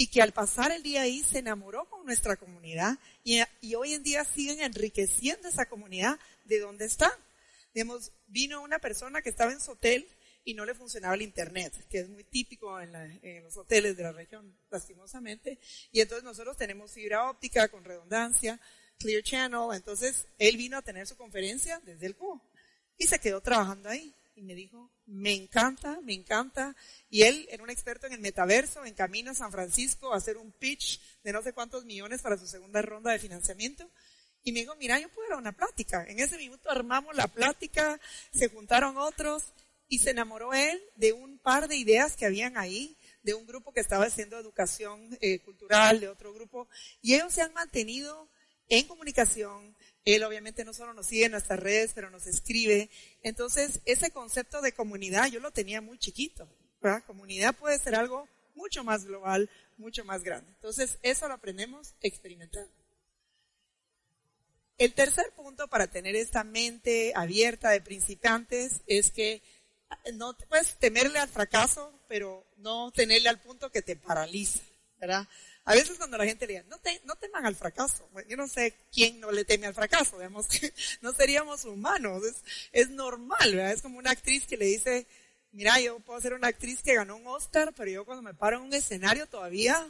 y 0.02 0.08
que 0.08 0.22
al 0.22 0.32
pasar 0.32 0.72
el 0.72 0.82
día 0.82 1.02
ahí 1.02 1.26
se 1.30 1.40
enamoró 1.40 1.84
con 1.90 2.06
nuestra 2.06 2.38
comunidad 2.38 2.98
y, 3.26 3.44
hoy 3.76 3.94
en 3.94 4.02
día 4.02 4.24
siguen 4.24 4.62
enriqueciendo 4.62 5.50
esa 5.50 5.68
comunidad 5.68 6.18
de 6.46 6.62
donde. 6.62 6.90
Digamos, 7.74 8.14
vino 8.28 8.62
una 8.62 8.80
persona 8.80 9.22
que 9.22 9.30
estaba 9.30 9.52
en 9.52 9.60
su 9.60 9.72
hotel 9.72 10.08
y 10.46 10.54
no 10.54 10.66
le 10.66 10.74
funcionaba 10.74 11.16
el 11.16 11.22
internet, 11.22 11.74
que 11.90 12.00
es 12.00 12.08
muy 12.08 12.24
típico 12.24 12.80
en, 12.80 12.94
los 13.44 13.58
hoteles 13.58 13.98
de 13.98 14.04
la 14.04 14.14
región, 14.14 14.58
lastimosamente. 14.72 15.60
Y 15.92 16.00
entonces 16.00 16.24
nosotros 16.24 16.56
tenemos 16.56 16.94
fibra 16.94 17.30
óptica 17.30 17.68
con 17.68 17.84
redundancia, 17.84 18.58
Clear 19.00 19.22
Channel. 19.22 19.68
Entonces 19.74 20.28
él 20.38 20.56
vino 20.56 20.78
a 20.78 20.82
tener 20.82 21.08
su 21.08 21.18
conferencia 21.18 21.82
desde 21.84 22.06
el 22.06 22.16
cubo 22.16 22.42
y 22.98 23.06
se 23.06 23.20
quedó 23.20 23.42
trabajando 23.42 23.90
ahí. 23.90 24.16
Y 24.40 24.42
me 24.42 24.56
dijo, 24.56 24.90
me 25.06 25.34
encanta, 25.34 26.00
me 26.02 26.14
encanta. 26.14 26.74
Y 27.10 27.24
él 27.24 27.46
era 27.52 27.62
un 27.62 27.70
experto 27.70 28.08
en 28.08 28.14
el 28.14 28.22
metaverso, 28.22 28.86
en 28.86 28.94
camino 28.94 29.32
a 29.32 29.36
San 29.36 29.52
Francisco 29.52 30.14
a 30.14 30.18
hacer 30.18 30.38
un 30.38 30.54
pitch 30.54 31.02
de 31.26 31.34
no 31.34 31.42
sé 31.42 31.52
cuántos 31.52 31.84
millones 31.84 32.22
para 32.22 32.38
su 32.38 32.48
segunda 32.48 32.82
ronda 32.82 33.12
de 33.12 33.20
financiamiento. 33.20 33.92
Y 34.42 34.54
me 34.54 34.62
dijo, 34.62 34.78
mira, 34.78 34.98
yo 34.98 35.10
puedo 35.10 35.28
dar 35.28 35.40
una 35.40 35.52
plática. 35.52 36.06
En 36.08 36.20
ese 36.20 36.38
minuto 36.38 36.72
armamos 36.72 37.18
la 37.18 37.28
plática, 37.28 38.00
se 38.32 38.48
juntaron 38.48 38.96
otros 38.96 39.44
y 39.90 40.00
se 40.00 40.12
enamoró 40.12 40.54
él 40.54 40.82
de 40.96 41.12
un 41.12 41.38
par 41.38 41.68
de 41.68 41.76
ideas 41.76 42.16
que 42.16 42.26
habían 42.26 42.58
ahí, 42.58 42.96
de 43.22 43.34
un 43.34 43.46
grupo 43.46 43.74
que 43.74 43.82
estaba 43.82 44.06
haciendo 44.06 44.40
educación 44.40 45.18
eh, 45.20 45.40
cultural, 45.40 46.00
de 46.00 46.08
otro 46.08 46.34
grupo, 46.34 46.70
y 47.02 47.16
ellos 47.16 47.34
se 47.34 47.42
han 47.42 47.52
mantenido 47.52 48.30
en 48.70 48.88
comunicación. 48.88 49.76
Él 50.06 50.24
obviamente 50.24 50.64
no 50.64 50.74
solo 50.74 50.94
nos 50.94 51.08
sigue 51.08 51.26
en 51.26 51.32
nuestras 51.32 51.60
redes, 51.60 51.92
pero 51.94 52.10
nos 52.10 52.26
escribe. 52.28 52.90
Entonces, 53.22 53.82
ese 53.86 54.12
concepto 54.12 54.62
de 54.62 54.72
comunidad 54.72 55.28
yo 55.28 55.40
lo 55.40 55.52
tenía 55.52 55.82
muy 55.82 55.98
chiquito. 55.98 56.48
¿verdad? 56.82 57.04
Comunidad 57.06 57.56
puede 57.56 57.78
ser 57.78 57.96
algo 57.96 58.28
mucho 58.56 58.84
más 58.84 59.06
global, 59.06 59.50
mucho 59.78 60.06
más 60.06 60.24
grande. 60.24 60.52
Entonces, 60.52 60.98
eso 61.02 61.28
lo 61.28 61.34
aprendemos 61.34 61.94
experimentando. 62.02 62.72
El 64.78 64.94
tercer 64.94 65.32
punto 65.36 65.68
para 65.68 65.88
tener 65.88 66.16
esta 66.16 66.44
mente 66.44 67.12
abierta 67.16 67.70
de 67.70 67.82
principiantes 67.82 68.82
es 68.88 69.12
que 69.12 69.42
no 70.14 70.38
puedes 70.48 70.78
temerle 70.78 71.20
al 71.20 71.28
fracaso, 71.28 71.92
pero 72.08 72.46
no 72.58 72.92
tenerle 72.92 73.30
al 73.30 73.42
punto 73.42 73.72
que 73.72 73.82
te 73.82 73.98
paraliza, 73.98 74.62
¿verdad? 74.98 75.28
A 75.70 75.76
veces 75.76 76.00
cuando 76.00 76.18
la 76.18 76.26
gente 76.26 76.48
le 76.48 76.54
dice, 76.54 76.66
no, 76.68 76.80
te, 76.80 77.00
no 77.06 77.16
teman 77.16 77.46
al 77.46 77.56
fracaso, 77.56 78.10
yo 78.28 78.36
no 78.36 78.48
sé 78.48 78.74
quién 78.92 79.20
no 79.20 79.32
le 79.32 79.46
teme 79.46 79.68
al 79.68 79.76
fracaso, 79.76 80.18
digamos 80.18 80.48
no 81.02 81.14
seríamos 81.14 81.64
humanos, 81.64 82.24
es, 82.26 82.38
es 82.72 82.90
normal, 82.90 83.54
¿verdad? 83.54 83.74
Es 83.74 83.84
como 83.84 84.00
una 84.00 84.10
actriz 84.10 84.48
que 84.48 84.58
le 84.58 84.66
dice, 84.66 85.06
mira, 85.52 85.80
yo 85.80 86.00
puedo 86.00 86.20
ser 86.22 86.34
una 86.34 86.48
actriz 86.48 86.82
que 86.82 86.96
ganó 86.96 87.18
un 87.18 87.28
Oscar, 87.28 87.72
pero 87.78 87.92
yo 87.92 88.04
cuando 88.04 88.24
me 88.24 88.34
paro 88.34 88.58
en 88.58 88.64
un 88.64 88.74
escenario 88.74 89.28
todavía, 89.28 89.88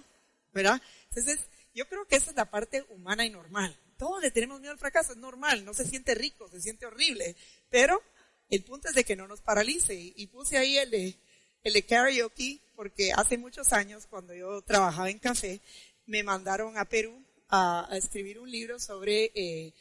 ¿verdad? 0.53 0.81
Entonces, 1.07 1.39
yo 1.73 1.87
creo 1.87 2.05
que 2.05 2.17
esa 2.17 2.31
es 2.31 2.35
la 2.35 2.51
parte 2.51 2.85
humana 2.89 3.25
y 3.25 3.29
normal. 3.29 3.73
Todos 3.97 4.21
le 4.21 4.31
tenemos 4.31 4.59
miedo 4.59 4.73
al 4.73 4.79
fracaso, 4.79 5.13
es 5.13 5.17
normal, 5.17 5.63
no 5.63 5.73
se 5.73 5.85
siente 5.85 6.13
rico, 6.13 6.49
se 6.49 6.59
siente 6.59 6.87
horrible, 6.87 7.37
pero 7.69 8.03
el 8.49 8.65
punto 8.65 8.89
es 8.89 8.95
de 8.95 9.05
que 9.05 9.15
no 9.15 9.29
nos 9.29 9.39
paralice. 9.39 9.93
Y, 9.93 10.27
puse 10.27 10.57
ahí 10.57 10.77
el 10.77 10.91
de, 10.91 11.15
el 11.63 11.73
de 11.73 11.83
karaoke 11.83 12.61
porque 12.75 13.11
hace 13.13 13.37
muchos 13.37 13.73
años, 13.73 14.07
cuando 14.09 14.33
yo 14.33 14.61
trabajaba 14.61 15.09
en 15.09 15.19
café, 15.19 15.59
me 16.05 16.23
mandaron 16.23 16.77
a 16.77 16.85
Perú 16.85 17.21
a, 17.49 17.89
escribir 17.91 18.39
un 18.39 18.49
libro 18.49 18.79
sobre 18.79 19.31
eh, 19.35 19.73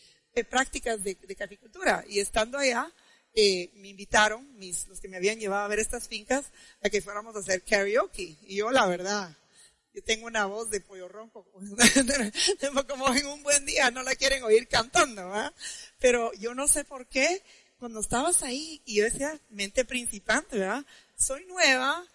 prácticas 0.51 1.05
de, 1.05 1.17
caficultura. 1.37 2.05
Y 2.09 2.19
estando 2.19 2.59
allá, 2.59 2.93
eh, 3.35 3.71
me 3.75 3.89
invitaron, 3.89 4.59
mis, 4.59 4.89
los 4.89 4.99
que 4.99 5.07
me 5.07 5.17
habían 5.17 5.39
llevado 5.39 5.65
a 5.65 5.69
ver 5.69 5.79
estas 5.79 6.09
fincas, 6.09 6.47
a 6.83 6.91
que 6.91 7.01
fuéramos 7.01 7.37
a 7.37 7.39
hacer 7.39 7.63
karaoke. 7.63 8.37
Y 8.43 8.57
yo, 8.57 8.73
la 8.73 8.87
verdad, 8.87 9.37
yo 9.95 10.03
tengo 10.03 10.27
una 10.27 10.47
voz 10.47 10.71
de 10.71 10.81
pollo 10.81 11.09
ronco, 11.09 11.47
como 12.89 13.15
en 13.15 13.27
un 13.27 13.43
buen 13.45 13.65
día 13.65 13.93
no 13.93 14.03
la 14.03 14.17
quieren 14.17 14.43
oír 14.43 14.67
cantando, 14.67 15.29
¿verdad? 15.29 15.55
Pero 16.01 16.33
yo 16.35 16.53
no 16.55 16.67
sé 16.67 16.85
por 16.85 17.07
qué, 17.07 17.43
cuando 17.79 18.01
estabas 18.01 18.43
ahí 18.43 18.83
y 18.85 18.97
yo 18.97 19.05
decía, 19.05 19.39
mente 19.51 19.85
principante, 19.85 20.59
¿verdad? 20.59 20.85
Soy 21.19 21.45
nueva 21.47 22.07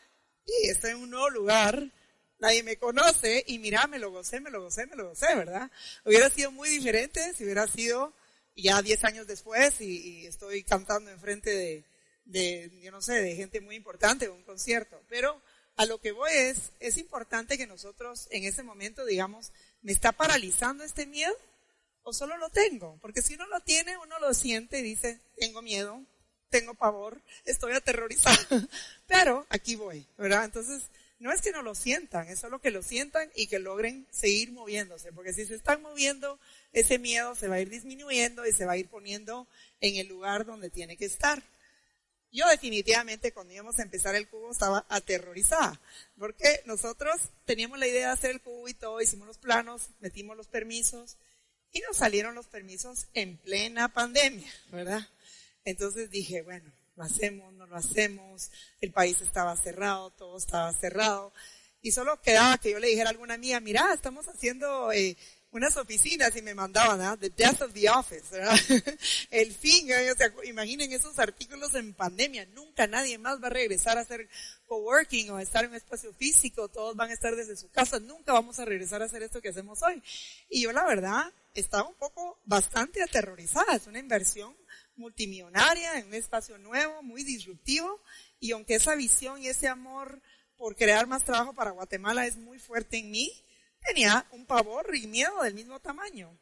y 0.46 0.70
estoy 0.70 0.92
en 0.92 0.98
un 0.98 1.10
nuevo 1.10 1.30
lugar, 1.30 1.92
nadie 2.40 2.64
me 2.64 2.78
conoce 2.78 3.44
y 3.48 3.60
mira, 3.60 3.86
me 3.88 4.00
lo 4.00 4.12
gocé, 4.12 4.40
me 4.40 4.50
lo 4.50 4.62
gocé, 4.62 4.88
me 4.88 4.96
lo 4.96 5.10
gocé, 5.10 5.36
¿verdad? 5.36 5.70
Hubiera 6.06 6.30
sido 6.30 6.52
muy 6.52 6.70
diferente 6.70 7.34
si 7.34 7.44
hubiera 7.44 7.68
sido 7.68 8.14
ya 8.56 8.82
10 8.82 9.04
años 9.04 9.28
después 9.28 9.82
y, 9.82 10.26
estoy 10.26 10.64
cantando 10.64 11.12
enfrente 11.12 11.50
de, 11.50 11.86
de, 12.24 12.72
yo 12.82 12.92
no 12.92 13.02
sé, 13.02 13.22
de 13.22 13.36
gente 13.36 13.60
muy 13.60 13.76
importante, 13.76 14.30
un 14.30 14.44
concierto. 14.44 15.04
Pero 15.10 15.42
a 15.76 15.86
lo 15.86 16.00
que 16.00 16.14
voy 16.14 16.32
es, 16.32 16.72
es 16.80 16.98
importante 16.98 17.58
que 17.58 17.68
nosotros 17.68 18.30
en 18.32 18.46
ese 18.46 18.64
momento 18.64 19.06
digamos, 19.06 19.52
¿me 19.82 19.92
está 19.92 20.14
paralizando 20.14 20.86
este 20.86 21.06
miedo? 21.06 21.36
o 22.04 22.14
solo 22.14 22.38
lo 22.38 22.50
tengo, 22.50 22.98
porque 23.02 23.22
si 23.22 23.36
uno 23.36 23.48
lo 23.48 23.62
tiene, 23.62 23.98
uno 23.98 24.20
lo 24.20 24.34
siente 24.34 24.80
y 24.80 24.84
dice, 24.84 25.22
tengo 25.38 25.62
miedo, 25.62 26.02
tengo 26.54 26.76
pavor, 26.76 27.20
estoy 27.46 27.74
aterrorizado, 27.74 28.38
pero 29.08 29.48
aquí 29.50 29.76
voy, 29.76 30.06
¿verdad? 30.20 30.46
Entonces, 30.46 30.84
no 31.18 31.32
es 31.32 31.42
que 31.42 31.52
no 31.52 31.64
lo 31.64 31.74
sientan, 31.74 32.28
es 32.28 32.40
solo 32.40 32.62
que 32.62 32.70
lo 32.70 32.84
sientan 32.84 33.28
y 33.36 33.48
que 33.48 33.58
logren 33.58 34.06
seguir 34.12 34.52
moviéndose, 34.52 35.12
porque 35.12 35.34
si 35.34 35.48
se 35.48 35.56
están 35.56 35.82
moviendo, 35.82 36.40
ese 36.72 37.00
miedo 37.00 37.34
se 37.34 37.48
va 37.48 37.56
a 37.56 37.60
ir 37.60 37.72
disminuyendo 37.72 38.46
y 38.46 38.52
se 38.52 38.66
va 38.66 38.74
a 38.74 38.78
ir 38.78 38.88
poniendo 38.88 39.48
en 39.82 39.96
el 39.96 40.08
lugar 40.08 40.46
donde 40.46 40.70
tiene 40.70 40.96
que 40.96 41.06
estar. 41.06 41.42
Yo 42.32 42.48
definitivamente 42.48 43.32
cuando 43.32 43.54
íbamos 43.54 43.80
a 43.80 43.84
empezar 43.84 44.14
el 44.14 44.28
cubo 44.28 44.52
estaba 44.52 44.86
aterrorizada, 44.90 45.82
porque 46.20 46.62
nosotros 46.68 47.16
teníamos 47.46 47.80
la 47.80 47.88
idea 47.88 48.08
de 48.10 48.14
hacer 48.14 48.30
el 48.30 48.42
cubo 48.42 48.68
y 48.68 48.76
todo, 48.76 49.02
hicimos 49.02 49.26
los 49.26 49.40
planos, 49.40 49.88
metimos 50.02 50.38
los 50.38 50.48
permisos, 50.48 51.18
y 51.72 51.80
nos 51.80 51.98
salieron 51.98 52.36
los 52.36 52.46
permisos 52.46 53.08
en 53.16 53.38
plena 53.38 53.92
pandemia, 53.92 54.54
¿verdad? 54.72 55.08
Entonces 55.66 56.10
dije, 56.10 56.42
bueno, 56.42 56.72
lo 56.96 57.04
hacemos, 57.04 57.54
no 57.54 57.66
lo 57.66 57.76
hacemos, 57.76 58.52
el 58.82 58.92
país 58.92 59.22
estaba 59.22 59.56
cerrado, 59.56 60.12
todo 60.12 60.38
estaba 60.38 60.72
cerrado. 60.74 61.34
Y 61.82 61.92
solo 61.92 62.22
quedaba 62.22 62.58
que 62.58 62.72
yo 62.72 62.80
le 62.80 62.88
dijera 62.88 63.10
a 63.10 63.12
alguna 63.12 63.34
amiga, 63.34 63.60
mira, 63.60 63.92
estamos 63.94 64.28
haciendo 64.28 64.92
eh, 64.92 65.18
unas 65.54 65.78
oficinas 65.78 66.36
y 66.36 66.42
me 66.42 66.56
mandaban, 66.56 67.00
¿ah? 67.02 67.16
The 67.20 67.30
Death 67.30 67.62
of 67.62 67.74
the 67.74 67.90
Office. 67.90 68.26
El 69.32 69.54
fin, 69.54 69.92
¿eh? 69.92 70.12
o 70.12 70.16
sea, 70.16 70.34
imaginen 70.46 70.92
esos 70.92 71.20
artículos 71.20 71.76
en 71.76 71.94
pandemia, 71.94 72.46
nunca 72.48 72.88
nadie 72.88 73.18
más 73.18 73.42
va 73.42 73.48
a 73.48 73.52
regresar 73.52 73.98
a 73.98 74.02
hacer 74.02 74.28
coworking 74.66 75.30
o 75.32 75.38
a 75.38 75.44
estar 75.44 75.64
en 75.64 75.72
un 75.72 75.76
espacio 75.76 76.14
físico, 76.14 76.70
todos 76.70 76.96
van 76.96 77.12
a 77.12 77.14
estar 77.14 77.36
desde 77.36 77.56
su 77.56 77.70
casa, 77.70 78.00
nunca 78.00 78.34
vamos 78.34 78.60
a 78.60 78.66
regresar 78.66 79.02
a 79.02 79.06
hacer 79.06 79.22
esto 79.22 79.42
que 79.42 79.50
hacemos 79.50 79.82
hoy. 79.84 80.02
Y 80.50 80.64
yo 80.64 80.72
la 80.72 80.86
verdad 80.86 81.32
estaba 81.54 81.88
un 81.88 81.96
poco 81.96 82.40
bastante 82.46 83.04
aterrorizada, 83.04 83.76
es 83.76 83.86
una 83.88 84.00
inversión 84.00 84.56
multimillonaria 84.96 86.00
en 86.00 86.08
un 86.08 86.14
espacio 86.14 86.58
nuevo, 86.58 87.02
muy 87.04 87.24
disruptivo, 87.24 88.02
y 88.40 88.52
aunque 88.52 88.76
esa 88.76 88.96
visión 88.96 89.42
y 89.42 89.48
ese 89.48 89.68
amor 89.68 90.22
por 90.58 90.76
crear 90.76 91.08
más 91.08 91.24
trabajo 91.24 91.54
para 91.54 91.72
Guatemala 91.72 92.26
es 92.26 92.38
muy 92.38 92.60
fuerte 92.60 92.98
en 92.98 93.12
mí, 93.12 93.32
tenía 93.86 94.26
un 94.32 94.46
pavor 94.46 94.96
y 94.96 95.08
miedo 95.08 95.42
del 95.44 95.54
mismo 95.54 95.80
tamaño. 95.80 96.38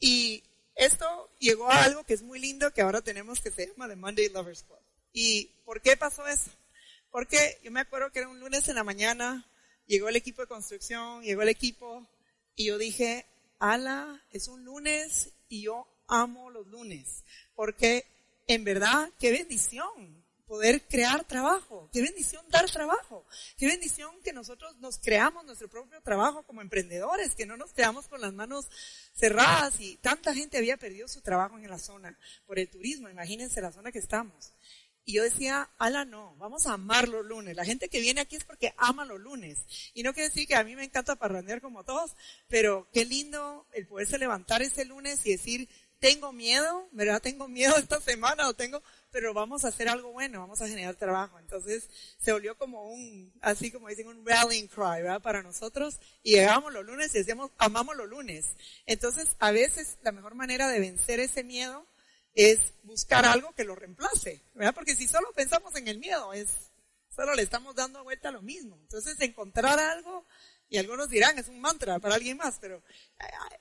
Y 0.00 0.42
esto 0.74 1.30
llegó 1.38 1.70
a 1.70 1.84
algo 1.84 2.04
que 2.04 2.14
es 2.14 2.22
muy 2.22 2.40
lindo 2.40 2.72
que 2.72 2.82
ahora 2.82 3.00
tenemos 3.00 3.40
que 3.40 3.50
se 3.50 3.68
llama 3.68 3.88
The 3.88 3.96
Monday 3.96 4.28
Lovers 4.28 4.64
Club. 4.64 4.80
¿Y 5.12 5.46
por 5.64 5.80
qué 5.80 5.96
pasó 5.96 6.26
eso? 6.26 6.50
Porque 7.10 7.60
yo 7.62 7.70
me 7.70 7.80
acuerdo 7.80 8.10
que 8.10 8.18
era 8.18 8.28
un 8.28 8.40
lunes 8.40 8.68
en 8.68 8.74
la 8.74 8.82
mañana, 8.82 9.48
llegó 9.86 10.08
el 10.08 10.16
equipo 10.16 10.42
de 10.42 10.48
construcción, 10.48 11.22
llegó 11.22 11.42
el 11.42 11.48
equipo, 11.48 12.08
y 12.56 12.66
yo 12.66 12.78
dije, 12.78 13.26
ala, 13.58 14.20
es 14.30 14.48
un 14.48 14.64
lunes 14.64 15.30
y 15.48 15.62
yo 15.62 15.86
amo 16.08 16.50
los 16.50 16.66
lunes, 16.66 17.24
porque 17.54 18.04
en 18.46 18.64
verdad, 18.64 19.10
qué 19.18 19.32
bendición 19.32 20.24
poder 20.46 20.82
crear 20.86 21.24
trabajo, 21.24 21.88
qué 21.92 22.02
bendición 22.02 22.44
dar 22.50 22.70
trabajo, 22.70 23.26
qué 23.56 23.66
bendición 23.66 24.14
que 24.22 24.32
nosotros 24.32 24.76
nos 24.76 24.98
creamos 24.98 25.44
nuestro 25.44 25.68
propio 25.68 26.00
trabajo 26.02 26.42
como 26.42 26.60
emprendedores, 26.60 27.34
que 27.34 27.46
no 27.46 27.56
nos 27.56 27.72
quedamos 27.72 28.08
con 28.08 28.20
las 28.20 28.32
manos 28.32 28.66
cerradas 29.14 29.80
y 29.80 29.96
tanta 29.96 30.34
gente 30.34 30.58
había 30.58 30.76
perdido 30.76 31.08
su 31.08 31.22
trabajo 31.22 31.56
en 31.58 31.68
la 31.68 31.78
zona 31.78 32.18
por 32.46 32.58
el 32.58 32.68
turismo, 32.68 33.08
imagínense 33.08 33.60
la 33.60 33.72
zona 33.72 33.90
que 33.90 33.98
estamos. 33.98 34.52
Y 35.06 35.14
yo 35.14 35.22
decía, 35.22 35.68
ala 35.76 36.06
no, 36.06 36.34
vamos 36.36 36.66
a 36.66 36.72
amar 36.72 37.08
los 37.08 37.26
lunes. 37.26 37.54
La 37.54 37.66
gente 37.66 37.90
que 37.90 38.00
viene 38.00 38.22
aquí 38.22 38.36
es 38.36 38.44
porque 38.44 38.72
ama 38.78 39.04
los 39.04 39.20
lunes. 39.20 39.58
Y 39.92 40.02
no 40.02 40.14
quiere 40.14 40.30
decir 40.30 40.48
que 40.48 40.54
a 40.54 40.64
mí 40.64 40.74
me 40.76 40.84
encanta 40.84 41.16
parrandear 41.16 41.60
como 41.60 41.84
todos, 41.84 42.16
pero 42.48 42.88
qué 42.90 43.04
lindo 43.04 43.66
el 43.72 43.86
poderse 43.86 44.16
levantar 44.16 44.62
ese 44.62 44.86
lunes 44.86 45.26
y 45.26 45.32
decir, 45.32 45.68
tengo 46.04 46.34
miedo, 46.34 46.86
¿verdad? 46.92 47.22
Tengo 47.22 47.48
miedo 47.48 47.74
esta 47.78 47.98
semana 47.98 48.46
o 48.46 48.52
tengo, 48.52 48.82
pero 49.10 49.32
vamos 49.32 49.64
a 49.64 49.68
hacer 49.68 49.88
algo 49.88 50.12
bueno, 50.12 50.38
vamos 50.38 50.60
a 50.60 50.68
generar 50.68 50.96
trabajo. 50.96 51.38
Entonces 51.38 51.88
se 52.18 52.30
volvió 52.30 52.58
como 52.58 52.90
un, 52.90 53.32
así 53.40 53.70
como 53.70 53.88
dicen, 53.88 54.08
un 54.08 54.22
rallying 54.22 54.66
cry, 54.66 55.00
¿verdad? 55.00 55.22
Para 55.22 55.42
nosotros. 55.42 55.98
Y 56.22 56.32
llegamos 56.32 56.74
los 56.74 56.84
lunes 56.84 57.14
y 57.14 57.18
decíamos, 57.20 57.52
amamos 57.56 57.96
los 57.96 58.06
lunes. 58.06 58.44
Entonces 58.84 59.34
a 59.38 59.50
veces 59.50 59.96
la 60.02 60.12
mejor 60.12 60.34
manera 60.34 60.68
de 60.68 60.78
vencer 60.78 61.20
ese 61.20 61.42
miedo 61.42 61.86
es 62.34 62.58
buscar 62.82 63.24
algo 63.24 63.54
que 63.54 63.64
lo 63.64 63.74
reemplace, 63.74 64.42
¿verdad? 64.52 64.74
Porque 64.74 64.96
si 64.96 65.08
solo 65.08 65.32
pensamos 65.32 65.74
en 65.74 65.88
el 65.88 65.98
miedo, 66.00 66.34
es, 66.34 66.50
solo 67.16 67.34
le 67.34 67.40
estamos 67.40 67.76
dando 67.76 68.04
vuelta 68.04 68.28
a 68.28 68.32
lo 68.32 68.42
mismo. 68.42 68.76
Entonces, 68.82 69.18
encontrar 69.22 69.78
algo, 69.78 70.26
y 70.74 70.78
algunos 70.78 71.08
dirán, 71.08 71.38
es 71.38 71.46
un 71.46 71.60
mantra 71.60 72.00
para 72.00 72.16
alguien 72.16 72.36
más, 72.36 72.58
pero 72.60 72.82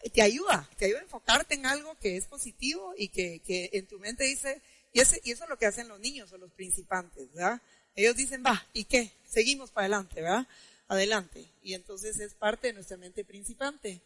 eh, 0.04 0.10
te 0.10 0.23
ayuda, 0.23 0.67
te 0.78 0.86
ayuda 0.86 0.97
a 0.97 1.04
enfocarte 1.04 1.54
en 1.54 1.67
algo 1.67 1.95
que 1.99 2.17
es 2.17 2.26
positivo 2.26 2.95
y 2.97 3.10
que, 3.10 3.39
que 3.45 3.69
en 3.73 3.86
tu 3.86 3.99
mente 3.99 4.23
dice, 4.23 4.63
y, 4.91 4.99
ese, 4.99 5.21
y 5.23 5.30
eso 5.30 5.43
es 5.43 5.49
lo 5.52 5.60
que 5.60 5.67
hacen 5.67 5.88
los 5.88 5.99
niños 5.99 6.34
o 6.34 6.39
los 6.39 6.52
principantes, 6.54 7.32
¿verdad? 7.32 7.62
Ellos 7.95 8.15
dicen, 8.15 8.41
va, 8.43 8.65
¿y 8.73 8.86
qué? 8.86 9.12
Seguimos 9.28 9.69
para 9.69 9.86
adelante, 9.86 10.23
¿verdad? 10.23 10.47
Adelante. 10.88 11.47
Y 11.62 11.76
entonces 11.76 12.19
es 12.19 12.34
parte 12.34 12.65
de 12.65 12.73
nuestra 12.73 12.97
mente 12.97 13.23
principante. 13.23 14.02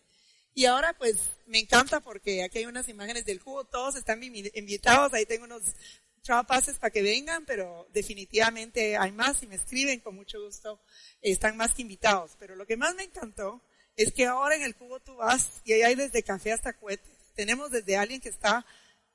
Y 0.54 0.66
ahora 0.66 0.92
pues 0.92 1.16
me 1.46 1.60
encanta 1.60 2.02
porque 2.02 2.44
aquí 2.44 2.58
hay 2.58 2.66
unas 2.66 2.90
imágenes 2.90 3.24
del 3.24 3.40
jugo, 3.40 3.64
todos 3.64 3.96
están 3.96 4.22
invitados, 4.22 5.14
ahí 5.14 5.26
tengo 5.26 5.46
unos 5.46 5.62
pases 6.48 6.78
para 6.78 6.92
que 6.92 7.02
vengan, 7.02 7.46
pero 7.46 7.88
definitivamente 7.94 8.98
hay 8.98 9.12
más 9.12 9.42
y 9.44 9.48
me 9.48 9.56
escriben 9.56 10.00
con 10.00 10.16
mucho 10.16 10.42
gusto, 10.44 10.80
están 11.22 11.58
más 11.58 11.74
que 11.74 11.82
invitados. 11.82 12.36
Pero 12.40 12.56
lo 12.56 12.66
que 12.66 12.78
más 12.78 12.96
me 12.96 13.04
encantó 13.04 13.62
es 13.96 14.14
que 14.14 14.26
ahora 14.26 14.56
en 14.56 14.64
el 14.64 14.76
cubo 14.76 15.00
tú 15.00 15.16
vas 15.16 15.62
y 15.64 15.74
ahí 15.74 15.82
hay 15.82 15.96
desde 15.96 16.24
café 16.24 16.54
hasta 16.54 16.74
cohetes. 16.74 17.12
Tenemos 17.36 17.72
desde 17.72 17.98
alguien 17.98 18.22
que 18.22 18.30
está 18.30 18.66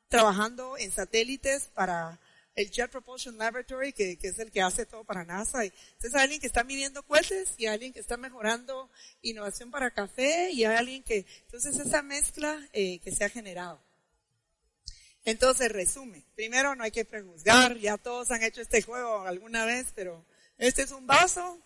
trabajando 0.09 0.77
en 0.79 0.91
satélites 0.91 1.71
para 1.75 2.21
el 2.55 2.71
Jet 2.71 2.91
Propulsion 2.91 3.39
Laboratory, 3.39 3.93
que, 3.93 4.19
es 4.21 4.39
el 4.39 4.51
que 4.51 4.61
hace 4.61 4.85
todo 4.85 5.05
para 5.05 5.25
NASA. 5.25 5.65
entonces 5.65 6.15
hay 6.15 6.23
alguien 6.23 6.41
que 6.41 6.47
está 6.47 6.65
midiendo 6.65 7.03
cohetes 7.03 7.55
y 7.57 7.67
alguien 7.67 7.93
que 7.93 8.01
está 8.01 8.17
mejorando 8.17 8.91
innovación 9.23 9.71
para 9.71 9.91
café 9.93 10.51
y 10.51 10.65
hay 10.65 10.77
alguien 10.77 11.03
que, 11.03 11.25
entonces 11.47 11.79
esa 11.79 12.03
mezcla 12.03 12.69
eh, 12.73 12.99
que 13.01 13.13
se 13.13 13.25
ha 13.25 13.29
generado. 13.29 13.81
Entonces, 15.25 15.71
resume. 15.71 16.25
Primero, 16.35 16.75
no 16.75 16.85
hay 16.85 16.91
que 16.91 17.05
prejuzgar. 17.05 17.77
Ya 17.79 17.97
todos 17.97 18.31
han 18.31 18.43
hecho 18.43 18.61
este 18.61 18.83
juego 18.83 19.21
alguna 19.21 19.65
vez, 19.65 19.93
pero 19.95 20.25
este 20.59 20.83
es 20.83 20.91
un 20.91 21.07
vaso. 21.07 21.61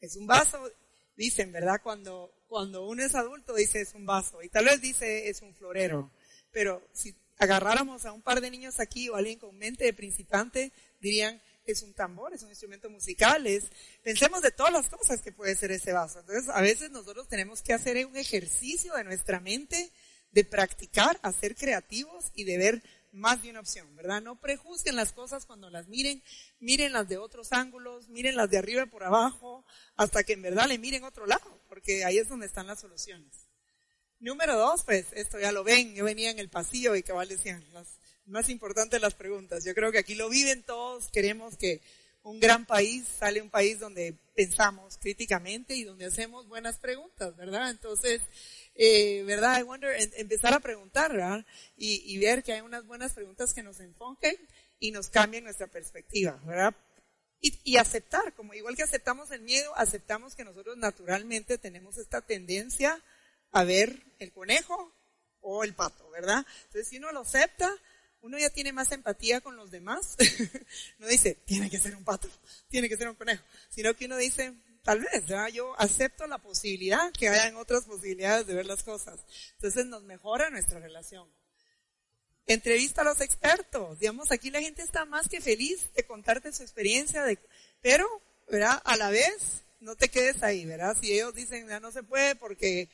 Es 0.00 0.16
un 0.16 0.26
vaso. 0.26 0.70
Dicen, 1.16 1.52
¿verdad? 1.52 1.80
Cuando, 1.82 2.32
cuando 2.48 2.86
uno 2.86 3.02
es 3.02 3.14
adulto, 3.14 3.54
dice 3.54 3.80
es 3.80 3.94
un 3.94 4.04
vaso. 4.04 4.42
Y 4.42 4.48
tal 4.48 4.66
vez 4.66 4.80
dice 4.80 5.28
es 5.28 5.40
un 5.42 5.54
florero. 5.54 6.10
Pero 6.52 6.86
si 6.92 7.14
agarráramos 7.38 8.04
a 8.04 8.12
un 8.12 8.22
par 8.22 8.40
de 8.40 8.50
niños 8.50 8.80
aquí 8.80 9.08
o 9.08 9.16
alguien 9.16 9.38
con 9.38 9.56
mente 9.56 9.84
de 9.84 9.92
principante, 9.92 10.72
dirían, 11.00 11.40
es 11.66 11.82
un 11.82 11.92
tambor, 11.94 12.32
es 12.32 12.42
un 12.42 12.50
instrumento 12.50 12.88
musical, 12.88 13.46
pensemos 14.02 14.40
de 14.40 14.52
todas 14.52 14.72
las 14.72 14.88
cosas 14.88 15.20
que 15.20 15.32
puede 15.32 15.56
ser 15.56 15.72
ese 15.72 15.92
vaso. 15.92 16.20
Entonces, 16.20 16.48
a 16.48 16.60
veces 16.60 16.90
nosotros 16.90 17.28
tenemos 17.28 17.62
que 17.62 17.72
hacer 17.72 18.04
un 18.06 18.16
ejercicio 18.16 18.94
de 18.94 19.04
nuestra 19.04 19.40
mente, 19.40 19.90
de 20.32 20.44
practicar, 20.44 21.18
a 21.22 21.32
ser 21.32 21.54
creativos 21.54 22.26
y 22.34 22.44
de 22.44 22.58
ver 22.58 22.82
más 23.12 23.42
de 23.42 23.50
una 23.50 23.60
opción, 23.60 23.94
¿verdad? 23.96 24.20
No 24.20 24.38
prejuzguen 24.38 24.94
las 24.94 25.12
cosas 25.12 25.46
cuando 25.46 25.70
las 25.70 25.88
miren, 25.88 26.22
miren 26.60 26.92
las 26.92 27.08
de 27.08 27.16
otros 27.16 27.52
ángulos, 27.52 28.08
miren 28.08 28.36
las 28.36 28.50
de 28.50 28.58
arriba 28.58 28.82
y 28.82 28.86
por 28.86 29.04
abajo, 29.04 29.64
hasta 29.96 30.22
que 30.22 30.34
en 30.34 30.42
verdad 30.42 30.68
le 30.68 30.78
miren 30.78 31.04
otro 31.04 31.26
lado, 31.26 31.60
porque 31.68 32.04
ahí 32.04 32.18
es 32.18 32.28
donde 32.28 32.46
están 32.46 32.66
las 32.66 32.80
soluciones. 32.80 33.46
Número 34.18 34.56
dos, 34.56 34.82
pues 34.84 35.06
esto 35.12 35.38
ya 35.38 35.52
lo 35.52 35.64
ven, 35.64 35.94
yo 35.94 36.04
venía 36.04 36.30
en 36.30 36.38
el 36.38 36.50
pasillo 36.50 36.94
y 36.94 37.02
cabal 37.02 37.28
decían 37.28 37.64
las 37.72 37.98
más 38.26 38.48
importantes 38.48 39.00
las 39.00 39.14
preguntas. 39.14 39.64
Yo 39.64 39.74
creo 39.74 39.92
que 39.92 39.98
aquí 39.98 40.14
lo 40.14 40.28
viven 40.28 40.62
todos, 40.62 41.08
queremos 41.08 41.56
que 41.56 41.80
un 42.22 42.40
gran 42.40 42.66
país 42.66 43.06
sale 43.18 43.40
un 43.40 43.50
país 43.50 43.78
donde 43.78 44.14
pensamos 44.34 44.98
críticamente 44.98 45.76
y 45.76 45.84
donde 45.84 46.06
hacemos 46.06 46.48
buenas 46.48 46.78
preguntas, 46.78 47.36
¿verdad? 47.36 47.70
Entonces, 47.70 48.20
eh, 48.76 49.22
¿verdad? 49.24 49.58
I 49.58 49.62
wonder, 49.62 49.96
empezar 50.16 50.52
a 50.52 50.60
preguntar, 50.60 51.12
¿verdad? 51.12 51.44
Y, 51.76 52.02
y, 52.12 52.18
ver 52.18 52.42
que 52.42 52.52
hay 52.52 52.60
unas 52.60 52.86
buenas 52.86 53.14
preguntas 53.14 53.54
que 53.54 53.62
nos 53.62 53.80
enfoquen 53.80 54.36
y 54.78 54.90
nos 54.90 55.08
cambien 55.08 55.44
nuestra 55.44 55.66
perspectiva, 55.66 56.40
¿verdad? 56.44 56.74
Y, 57.40 57.58
y, 57.64 57.76
aceptar, 57.78 58.34
como 58.34 58.54
igual 58.54 58.76
que 58.76 58.82
aceptamos 58.82 59.30
el 59.30 59.40
miedo, 59.40 59.74
aceptamos 59.76 60.34
que 60.34 60.44
nosotros 60.44 60.76
naturalmente 60.76 61.58
tenemos 61.58 61.96
esta 61.96 62.20
tendencia 62.20 63.02
a 63.52 63.64
ver 63.64 64.02
el 64.18 64.32
conejo 64.32 64.92
o 65.40 65.64
el 65.64 65.74
pato, 65.74 66.10
¿verdad? 66.10 66.44
Entonces, 66.64 66.88
si 66.88 66.98
uno 66.98 67.12
lo 67.12 67.20
acepta, 67.20 67.72
uno 68.22 68.38
ya 68.38 68.50
tiene 68.50 68.72
más 68.72 68.92
empatía 68.92 69.40
con 69.40 69.56
los 69.56 69.70
demás. 69.70 70.16
no 70.98 71.06
dice, 71.06 71.36
tiene 71.46 71.70
que 71.70 71.78
ser 71.78 71.94
un 71.96 72.04
pato, 72.04 72.28
tiene 72.68 72.88
que 72.88 72.96
ser 72.96 73.08
un 73.08 73.14
conejo, 73.14 73.44
sino 73.70 73.94
que 73.94 74.06
uno 74.06 74.16
dice, 74.16 74.52
tal 74.86 75.00
vez, 75.00 75.26
¿verdad? 75.26 75.48
yo 75.48 75.74
acepto 75.78 76.26
la 76.28 76.38
posibilidad 76.38 77.12
que 77.12 77.28
hayan 77.28 77.56
otras 77.56 77.84
posibilidades 77.84 78.46
de 78.46 78.54
ver 78.54 78.66
las 78.66 78.84
cosas. 78.84 79.18
Entonces 79.54 79.84
nos 79.86 80.04
mejora 80.04 80.48
nuestra 80.48 80.78
relación. 80.78 81.28
Entrevista 82.46 83.00
a 83.02 83.04
los 83.04 83.20
expertos. 83.20 83.98
Digamos, 83.98 84.30
aquí 84.30 84.50
la 84.50 84.60
gente 84.60 84.82
está 84.82 85.04
más 85.04 85.28
que 85.28 85.40
feliz 85.40 85.92
de 85.94 86.06
contarte 86.06 86.52
su 86.52 86.62
experiencia, 86.62 87.24
de, 87.24 87.36
pero, 87.82 88.06
¿verdad? 88.48 88.80
A 88.84 88.96
la 88.96 89.10
vez, 89.10 89.64
no 89.80 89.96
te 89.96 90.08
quedes 90.08 90.44
ahí, 90.44 90.64
¿verdad? 90.64 90.96
Si 91.00 91.12
ellos 91.12 91.34
dicen, 91.34 91.68
ya 91.68 91.80
no 91.80 91.90
se 91.90 92.04
puede 92.04 92.36
porque 92.36 92.88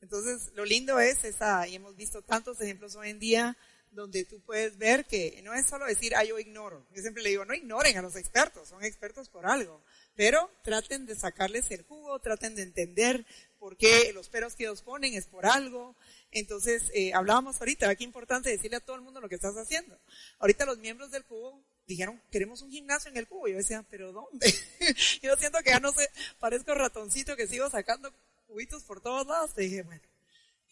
entonces, 0.00 0.50
lo 0.54 0.64
lindo 0.64 0.98
es 0.98 1.24
esa, 1.24 1.68
y 1.68 1.74
hemos 1.74 1.94
visto 1.94 2.22
tantos 2.22 2.60
ejemplos 2.60 2.96
hoy 2.96 3.10
en 3.10 3.18
día 3.18 3.56
donde 3.90 4.24
tú 4.24 4.40
puedes 4.40 4.78
ver 4.78 5.04
que 5.04 5.40
no 5.42 5.52
es 5.52 5.66
solo 5.66 5.84
decir, 5.84 6.14
ah, 6.16 6.24
yo 6.24 6.38
ignoro. 6.38 6.86
Yo 6.94 7.02
siempre 7.02 7.22
le 7.22 7.30
digo, 7.30 7.44
no 7.44 7.54
ignoren 7.54 7.98
a 7.98 8.02
los 8.02 8.16
expertos, 8.16 8.68
son 8.68 8.82
expertos 8.84 9.28
por 9.28 9.46
algo. 9.46 9.82
Pero 10.20 10.50
traten 10.62 11.06
de 11.06 11.14
sacarles 11.14 11.70
el 11.70 11.82
jugo, 11.82 12.18
traten 12.18 12.54
de 12.54 12.60
entender 12.60 13.24
por 13.58 13.78
qué 13.78 14.12
los 14.12 14.28
peros 14.28 14.54
que 14.54 14.64
ellos 14.64 14.82
ponen 14.82 15.14
es 15.14 15.24
por 15.24 15.46
algo. 15.46 15.96
Entonces, 16.30 16.82
eh, 16.92 17.14
hablábamos 17.14 17.58
ahorita, 17.58 17.94
qué 17.96 18.04
importante 18.04 18.50
decirle 18.50 18.76
a 18.76 18.80
todo 18.80 18.96
el 18.96 19.00
mundo 19.00 19.22
lo 19.22 19.30
que 19.30 19.36
estás 19.36 19.56
haciendo. 19.56 19.98
Ahorita 20.38 20.66
los 20.66 20.76
miembros 20.76 21.10
del 21.10 21.24
cubo 21.24 21.58
dijeron, 21.86 22.20
queremos 22.30 22.60
un 22.60 22.70
gimnasio 22.70 23.10
en 23.10 23.16
el 23.16 23.28
cubo. 23.28 23.48
Yo 23.48 23.56
decía, 23.56 23.82
¿pero 23.88 24.12
dónde? 24.12 24.52
yo 25.22 25.34
siento 25.38 25.58
que 25.60 25.70
ya 25.70 25.80
no 25.80 25.90
sé, 25.90 26.10
parezco 26.38 26.74
ratoncito 26.74 27.34
que 27.34 27.46
sigo 27.46 27.70
sacando 27.70 28.12
cubitos 28.46 28.82
por 28.82 29.00
todos 29.00 29.26
lados, 29.26 29.54
te 29.54 29.62
dije, 29.62 29.84
bueno, 29.84 30.02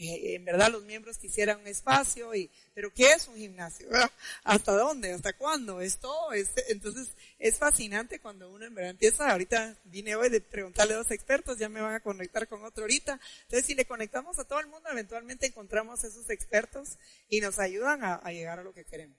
eh, 0.01 0.37
en 0.37 0.45
verdad 0.45 0.71
los 0.71 0.85
miembros 0.85 1.19
quisieran 1.19 1.59
un 1.61 1.67
espacio, 1.67 2.33
y, 2.33 2.49
pero 2.73 2.93
¿qué 2.95 3.13
es 3.13 3.27
un 3.27 3.37
gimnasio? 3.37 3.89
¿Hasta 4.45 4.73
dónde? 4.73 5.13
¿Hasta 5.13 5.33
cuándo? 5.33 5.81
Es 5.81 5.99
todo. 5.99 6.33
entonces 6.69 7.09
es 7.41 7.59
fascinante 7.59 8.21
cuando 8.21 8.49
uno 8.49 8.65
en 8.65 8.75
verdad 8.75 8.93
empieza, 8.93 9.29
ahorita 9.29 9.77
vine 9.85 10.15
hoy 10.15 10.29
de 10.29 10.41
preguntarle 10.41 10.95
a 10.95 10.99
dos 10.99 11.11
expertos, 11.11 11.59
ya 11.59 11.69
me 11.69 11.81
van 11.81 11.95
a 11.95 12.01
conectar 12.01 12.47
con 12.47 12.65
otro 12.65 12.85
ahorita. 12.85 13.19
Entonces 13.43 13.67
si 13.67 13.75
le 13.75 13.87
conectamos 13.87 14.39
a 14.39 14.45
todo 14.45 14.61
el 14.61 14.69
mundo, 14.69 14.89
eventualmente 14.89 15.47
encontramos 15.47 16.05
esos 16.05 16.31
expertos 16.31 16.97
y 17.29 17.41
nos 17.41 17.59
ayudan 17.59 18.05
a, 18.05 18.15
a 18.15 18.31
llegar 18.31 18.61
a 18.61 18.63
lo 18.63 18.73
que 18.73 18.85
queremos. 18.85 19.19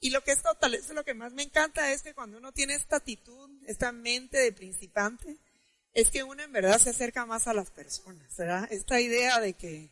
Y 0.00 0.10
lo 0.10 0.22
que 0.22 0.32
es 0.32 0.42
total, 0.42 0.74
eso 0.74 0.88
es 0.88 0.94
lo 0.94 1.04
que 1.04 1.14
más 1.14 1.32
me 1.32 1.42
encanta, 1.42 1.92
es 1.92 2.02
que 2.02 2.14
cuando 2.14 2.38
uno 2.38 2.52
tiene 2.52 2.74
esta 2.74 2.96
actitud, 2.96 3.48
esta 3.66 3.92
mente 3.92 4.38
de 4.38 4.52
principante, 4.52 5.36
es 5.96 6.10
que 6.10 6.22
uno 6.22 6.42
en 6.42 6.52
verdad 6.52 6.78
se 6.78 6.90
acerca 6.90 7.24
más 7.24 7.46
a 7.46 7.54
las 7.54 7.70
personas, 7.70 8.36
¿verdad? 8.36 8.68
Esta 8.70 9.00
idea 9.00 9.40
de 9.40 9.54
que 9.54 9.90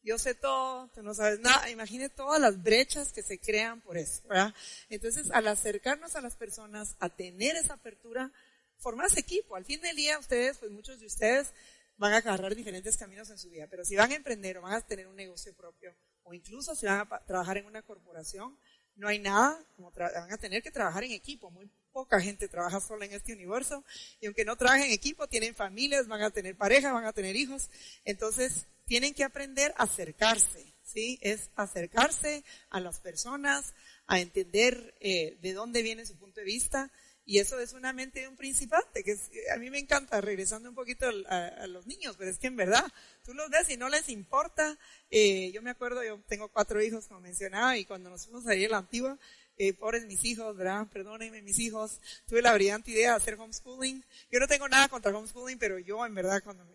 yo 0.00 0.16
sé 0.16 0.36
todo, 0.36 0.88
tú 0.94 1.02
no 1.02 1.12
sabes 1.12 1.40
nada. 1.40 1.68
Imagine 1.68 2.08
todas 2.08 2.40
las 2.40 2.62
brechas 2.62 3.12
que 3.12 3.24
se 3.24 3.40
crean 3.40 3.80
por 3.80 3.98
eso, 3.98 4.22
¿verdad? 4.28 4.54
Entonces, 4.88 5.28
al 5.32 5.48
acercarnos 5.48 6.14
a 6.14 6.20
las 6.20 6.36
personas, 6.36 6.94
a 7.00 7.08
tener 7.08 7.56
esa 7.56 7.74
apertura, 7.74 8.30
formar 8.76 9.08
equipo. 9.16 9.56
Al 9.56 9.64
fin 9.64 9.80
del 9.80 9.96
día, 9.96 10.20
ustedes, 10.20 10.58
pues 10.58 10.70
muchos 10.70 11.00
de 11.00 11.06
ustedes 11.06 11.52
van 11.96 12.12
a 12.12 12.18
agarrar 12.18 12.54
diferentes 12.54 12.96
caminos 12.96 13.28
en 13.30 13.38
su 13.38 13.50
vida, 13.50 13.66
pero 13.68 13.84
si 13.84 13.96
van 13.96 14.12
a 14.12 14.14
emprender 14.14 14.56
o 14.58 14.62
van 14.62 14.74
a 14.74 14.80
tener 14.86 15.08
un 15.08 15.16
negocio 15.16 15.52
propio, 15.56 15.96
o 16.22 16.32
incluso 16.32 16.76
si 16.76 16.86
van 16.86 17.08
a 17.10 17.26
trabajar 17.26 17.58
en 17.58 17.66
una 17.66 17.82
corporación, 17.82 18.56
no 19.00 19.08
hay 19.08 19.18
nada 19.18 19.58
como 19.76 19.90
van 19.92 20.32
a 20.32 20.36
tener 20.36 20.62
que 20.62 20.70
trabajar 20.70 21.02
en 21.04 21.12
equipo. 21.12 21.50
Muy 21.50 21.68
poca 21.90 22.20
gente 22.20 22.48
trabaja 22.48 22.80
sola 22.80 23.06
en 23.06 23.14
este 23.14 23.32
universo 23.32 23.82
y 24.20 24.26
aunque 24.26 24.44
no 24.44 24.56
trabajen 24.56 24.86
en 24.86 24.92
equipo, 24.92 25.26
tienen 25.26 25.54
familias, 25.54 26.06
van 26.06 26.22
a 26.22 26.30
tener 26.30 26.54
pareja, 26.54 26.92
van 26.92 27.06
a 27.06 27.12
tener 27.12 27.34
hijos. 27.34 27.70
Entonces, 28.04 28.66
tienen 28.84 29.14
que 29.14 29.24
aprender 29.24 29.72
a 29.78 29.84
acercarse, 29.84 30.74
¿sí? 30.84 31.18
Es 31.22 31.50
acercarse 31.56 32.44
a 32.68 32.80
las 32.80 33.00
personas, 33.00 33.72
a 34.06 34.20
entender 34.20 34.94
eh, 35.00 35.38
de 35.40 35.52
dónde 35.54 35.82
viene 35.82 36.04
su 36.04 36.16
punto 36.16 36.40
de 36.40 36.46
vista. 36.46 36.90
Y 37.30 37.38
eso 37.38 37.60
es 37.60 37.74
una 37.74 37.92
mente 37.92 38.18
de 38.18 38.26
un 38.26 38.34
principante, 38.34 39.04
que 39.04 39.16
a 39.54 39.56
mí 39.56 39.70
me 39.70 39.78
encanta, 39.78 40.20
regresando 40.20 40.68
un 40.68 40.74
poquito 40.74 41.06
a, 41.28 41.64
los 41.68 41.86
niños, 41.86 42.16
pero 42.18 42.28
es 42.28 42.38
que 42.38 42.48
en 42.48 42.56
verdad, 42.56 42.84
tú 43.24 43.34
los 43.34 43.48
ves 43.48 43.70
y 43.70 43.76
no 43.76 43.88
les 43.88 44.08
importa. 44.08 44.76
Eh, 45.12 45.52
yo 45.52 45.62
me 45.62 45.70
acuerdo, 45.70 46.02
yo 46.02 46.18
tengo 46.26 46.48
cuatro 46.48 46.82
hijos, 46.82 47.06
como 47.06 47.20
mencionaba, 47.20 47.78
y 47.78 47.84
cuando 47.84 48.10
nos 48.10 48.24
fuimos 48.24 48.48
a 48.48 48.56
ir 48.56 48.66
a 48.66 48.70
la 48.70 48.78
antigua, 48.78 49.16
eh, 49.58 49.72
pobres 49.74 50.06
mis 50.06 50.24
hijos, 50.24 50.56
¿verdad? 50.56 50.88
Perdónenme 50.92 51.40
mis 51.40 51.60
hijos, 51.60 52.00
tuve 52.26 52.42
la 52.42 52.52
brillante 52.52 52.90
idea 52.90 53.10
de 53.10 53.18
hacer 53.18 53.34
homeschooling. 53.34 54.04
Yo 54.28 54.40
no 54.40 54.48
tengo 54.48 54.68
nada 54.68 54.88
contra 54.88 55.16
homeschooling, 55.16 55.60
pero 55.60 55.78
yo 55.78 56.04
en 56.04 56.16
verdad, 56.16 56.42
cuando 56.42 56.66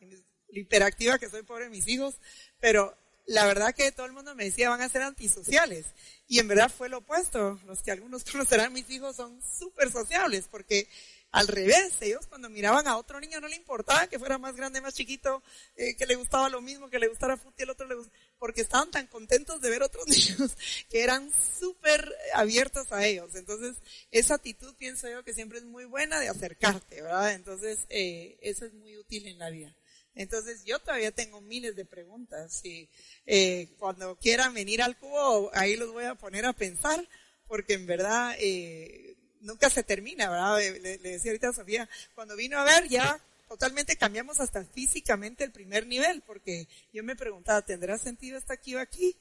hiperactiva 0.52 1.20
que 1.20 1.28
soy 1.28 1.44
pobre 1.44 1.68
mis 1.68 1.86
hijos, 1.89 2.15
pero 2.62 2.98
la 3.26 3.46
verdad 3.46 3.74
que 3.74 3.92
todo 3.92 4.06
el 4.06 4.14
mundo 4.14 4.36
me 4.36 4.46
decía 4.46 4.70
van 4.70 4.82
a 4.82 4.90
ser 4.90 5.02
antisociales. 5.02 5.86
Y 6.28 6.40
en 6.40 6.48
verdad 6.48 6.72
fue 6.76 6.90
lo 6.90 7.00
opuesto. 7.00 7.60
Los 7.66 7.82
que 7.82 7.92
algunos 7.92 8.24
conocerán 8.32 8.74
mis 8.74 8.90
hijos 8.90 9.16
son 9.16 9.40
súper 9.42 9.92
sociables 9.92 10.48
porque 10.50 10.88
al 11.36 11.50
revés, 11.50 11.92
ellos 12.00 12.28
cuando 12.28 12.50
miraban 12.50 12.88
a 12.88 12.96
otro 12.96 13.20
niño 13.20 13.42
no 13.42 13.50
le 13.50 13.58
importaba 13.58 14.08
que 14.08 14.18
fuera 14.18 14.38
más 14.38 14.56
grande, 14.56 14.80
más 14.80 14.94
chiquito, 14.94 15.44
eh, 15.76 15.94
que 15.98 16.06
le 16.06 16.16
gustaba 16.16 16.48
lo 16.48 16.62
mismo, 16.62 16.90
que 16.90 16.98
le 16.98 17.10
gustara 17.10 17.36
fútbol 17.36 17.54
el 17.58 17.70
otro 17.72 17.88
le 17.88 17.96
gustaba, 17.96 18.18
porque 18.40 18.62
estaban 18.62 18.90
tan 18.90 19.08
contentos 19.08 19.60
de 19.60 19.70
ver 19.70 19.84
otros 19.84 20.08
niños 20.08 20.56
que 20.90 21.04
eran 21.04 21.30
súper 21.60 22.10
abiertos 22.34 22.90
a 22.94 23.06
ellos. 23.06 23.36
Entonces, 23.36 23.76
esa 24.12 24.36
actitud 24.36 24.76
pienso 24.76 25.10
yo 25.10 25.26
que 25.26 25.34
siempre 25.34 25.58
es 25.58 25.66
muy 25.66 25.84
buena 25.84 26.22
de 26.22 26.30
acercarte, 26.30 27.02
¿verdad? 27.02 27.34
Entonces, 27.34 27.80
eh, 27.90 28.38
eso 28.40 28.66
es 28.66 28.74
muy 28.74 28.96
útil 28.98 29.28
en 29.28 29.38
la 29.38 29.50
vida. 29.50 29.76
Entonces 30.15 30.63
yo 30.63 30.80
todavía 30.80 31.12
tengo 31.12 31.41
miles 31.41 31.75
de 31.75 31.86
preguntas 31.86 32.63
y 32.63 32.89
eh, 33.25 33.69
cuando 33.78 34.15
quieran 34.17 34.54
venir 34.54 34.82
al 34.82 34.97
cubo 34.97 35.51
ahí 35.54 35.75
los 35.75 35.91
voy 35.91 36.06
a 36.06 36.15
poner 36.15 36.45
a 36.45 36.54
pensar 36.54 37.08
porque 37.47 37.73
en 37.73 37.86
verdad 37.86 38.34
eh, 38.39 39.17
nunca 39.41 39.69
se 39.69 39.84
termina, 39.84 40.30
¿verdad? 40.30 40.58
Le, 40.82 40.97
decía 40.97 41.32
ahorita 41.32 41.54
Sofía, 41.54 41.89
cuando 42.15 42.36
vino 42.38 42.58
a 42.58 42.63
ver 42.63 42.88
ya 42.88 43.19
totalmente 43.49 43.97
cambiamos 43.97 44.39
hasta 44.39 44.63
físicamente 44.63 45.43
el 45.43 45.51
primer 45.51 45.86
nivel 45.86 46.23
porque 46.25 46.67
yo 46.93 47.04
me 47.04 47.17
preguntaba, 47.17 47.62
¿tendrá 47.62 47.97
sentido 47.97 48.38
estar 48.38 48.58
aquí 48.58 48.75
o 48.75 48.80
aquí? 48.80 49.17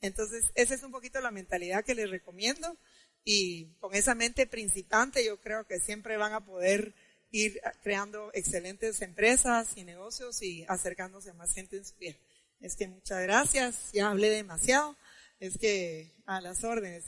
Entonces 0.00 0.46
esa 0.54 0.74
es 0.74 0.82
un 0.82 0.92
poquito 0.92 1.20
la 1.20 1.30
mentalidad 1.30 1.84
que 1.84 1.94
les 1.94 2.08
recomiendo 2.08 2.74
y 3.22 3.66
con 3.80 3.94
esa 3.94 4.14
mente 4.14 4.46
principante 4.46 5.22
yo 5.22 5.38
creo 5.42 5.66
que 5.66 5.78
siempre 5.78 6.16
van 6.16 6.32
a 6.32 6.46
poder 6.46 6.94
ir 7.30 7.60
creando 7.82 8.30
excelentes 8.34 9.02
empresas 9.02 9.76
y 9.76 9.84
negocios 9.84 10.42
y 10.42 10.64
acercándose 10.68 11.30
a 11.30 11.34
más 11.34 11.52
gente 11.52 11.76
en 11.76 11.84
su 11.84 11.94
vida. 11.96 12.16
Es 12.60 12.76
que 12.76 12.88
muchas 12.88 13.22
gracias, 13.22 13.92
ya 13.92 14.10
hablé 14.10 14.30
demasiado, 14.30 14.96
es 15.38 15.58
que 15.58 16.10
a 16.26 16.40
las 16.40 16.64
órdenes. 16.64 17.04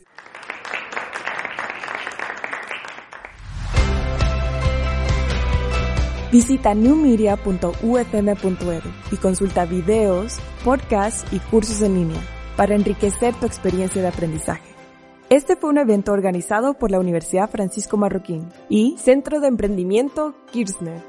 Visita 6.30 6.74
newmedia.ufm.edu 6.74 8.92
y 9.10 9.16
consulta 9.16 9.64
videos, 9.64 10.38
podcasts 10.64 11.24
y 11.32 11.40
cursos 11.40 11.82
en 11.82 11.94
línea 11.94 12.22
para 12.56 12.76
enriquecer 12.76 13.34
tu 13.34 13.46
experiencia 13.46 14.00
de 14.00 14.08
aprendizaje. 14.08 14.69
Este 15.30 15.54
fue 15.54 15.70
un 15.70 15.78
evento 15.78 16.12
organizado 16.12 16.74
por 16.74 16.90
la 16.90 16.98
Universidad 16.98 17.48
Francisco 17.48 17.96
Marroquín 17.96 18.48
y 18.68 18.96
Centro 18.98 19.38
de 19.38 19.46
Emprendimiento 19.46 20.34
Kirchner. 20.50 21.00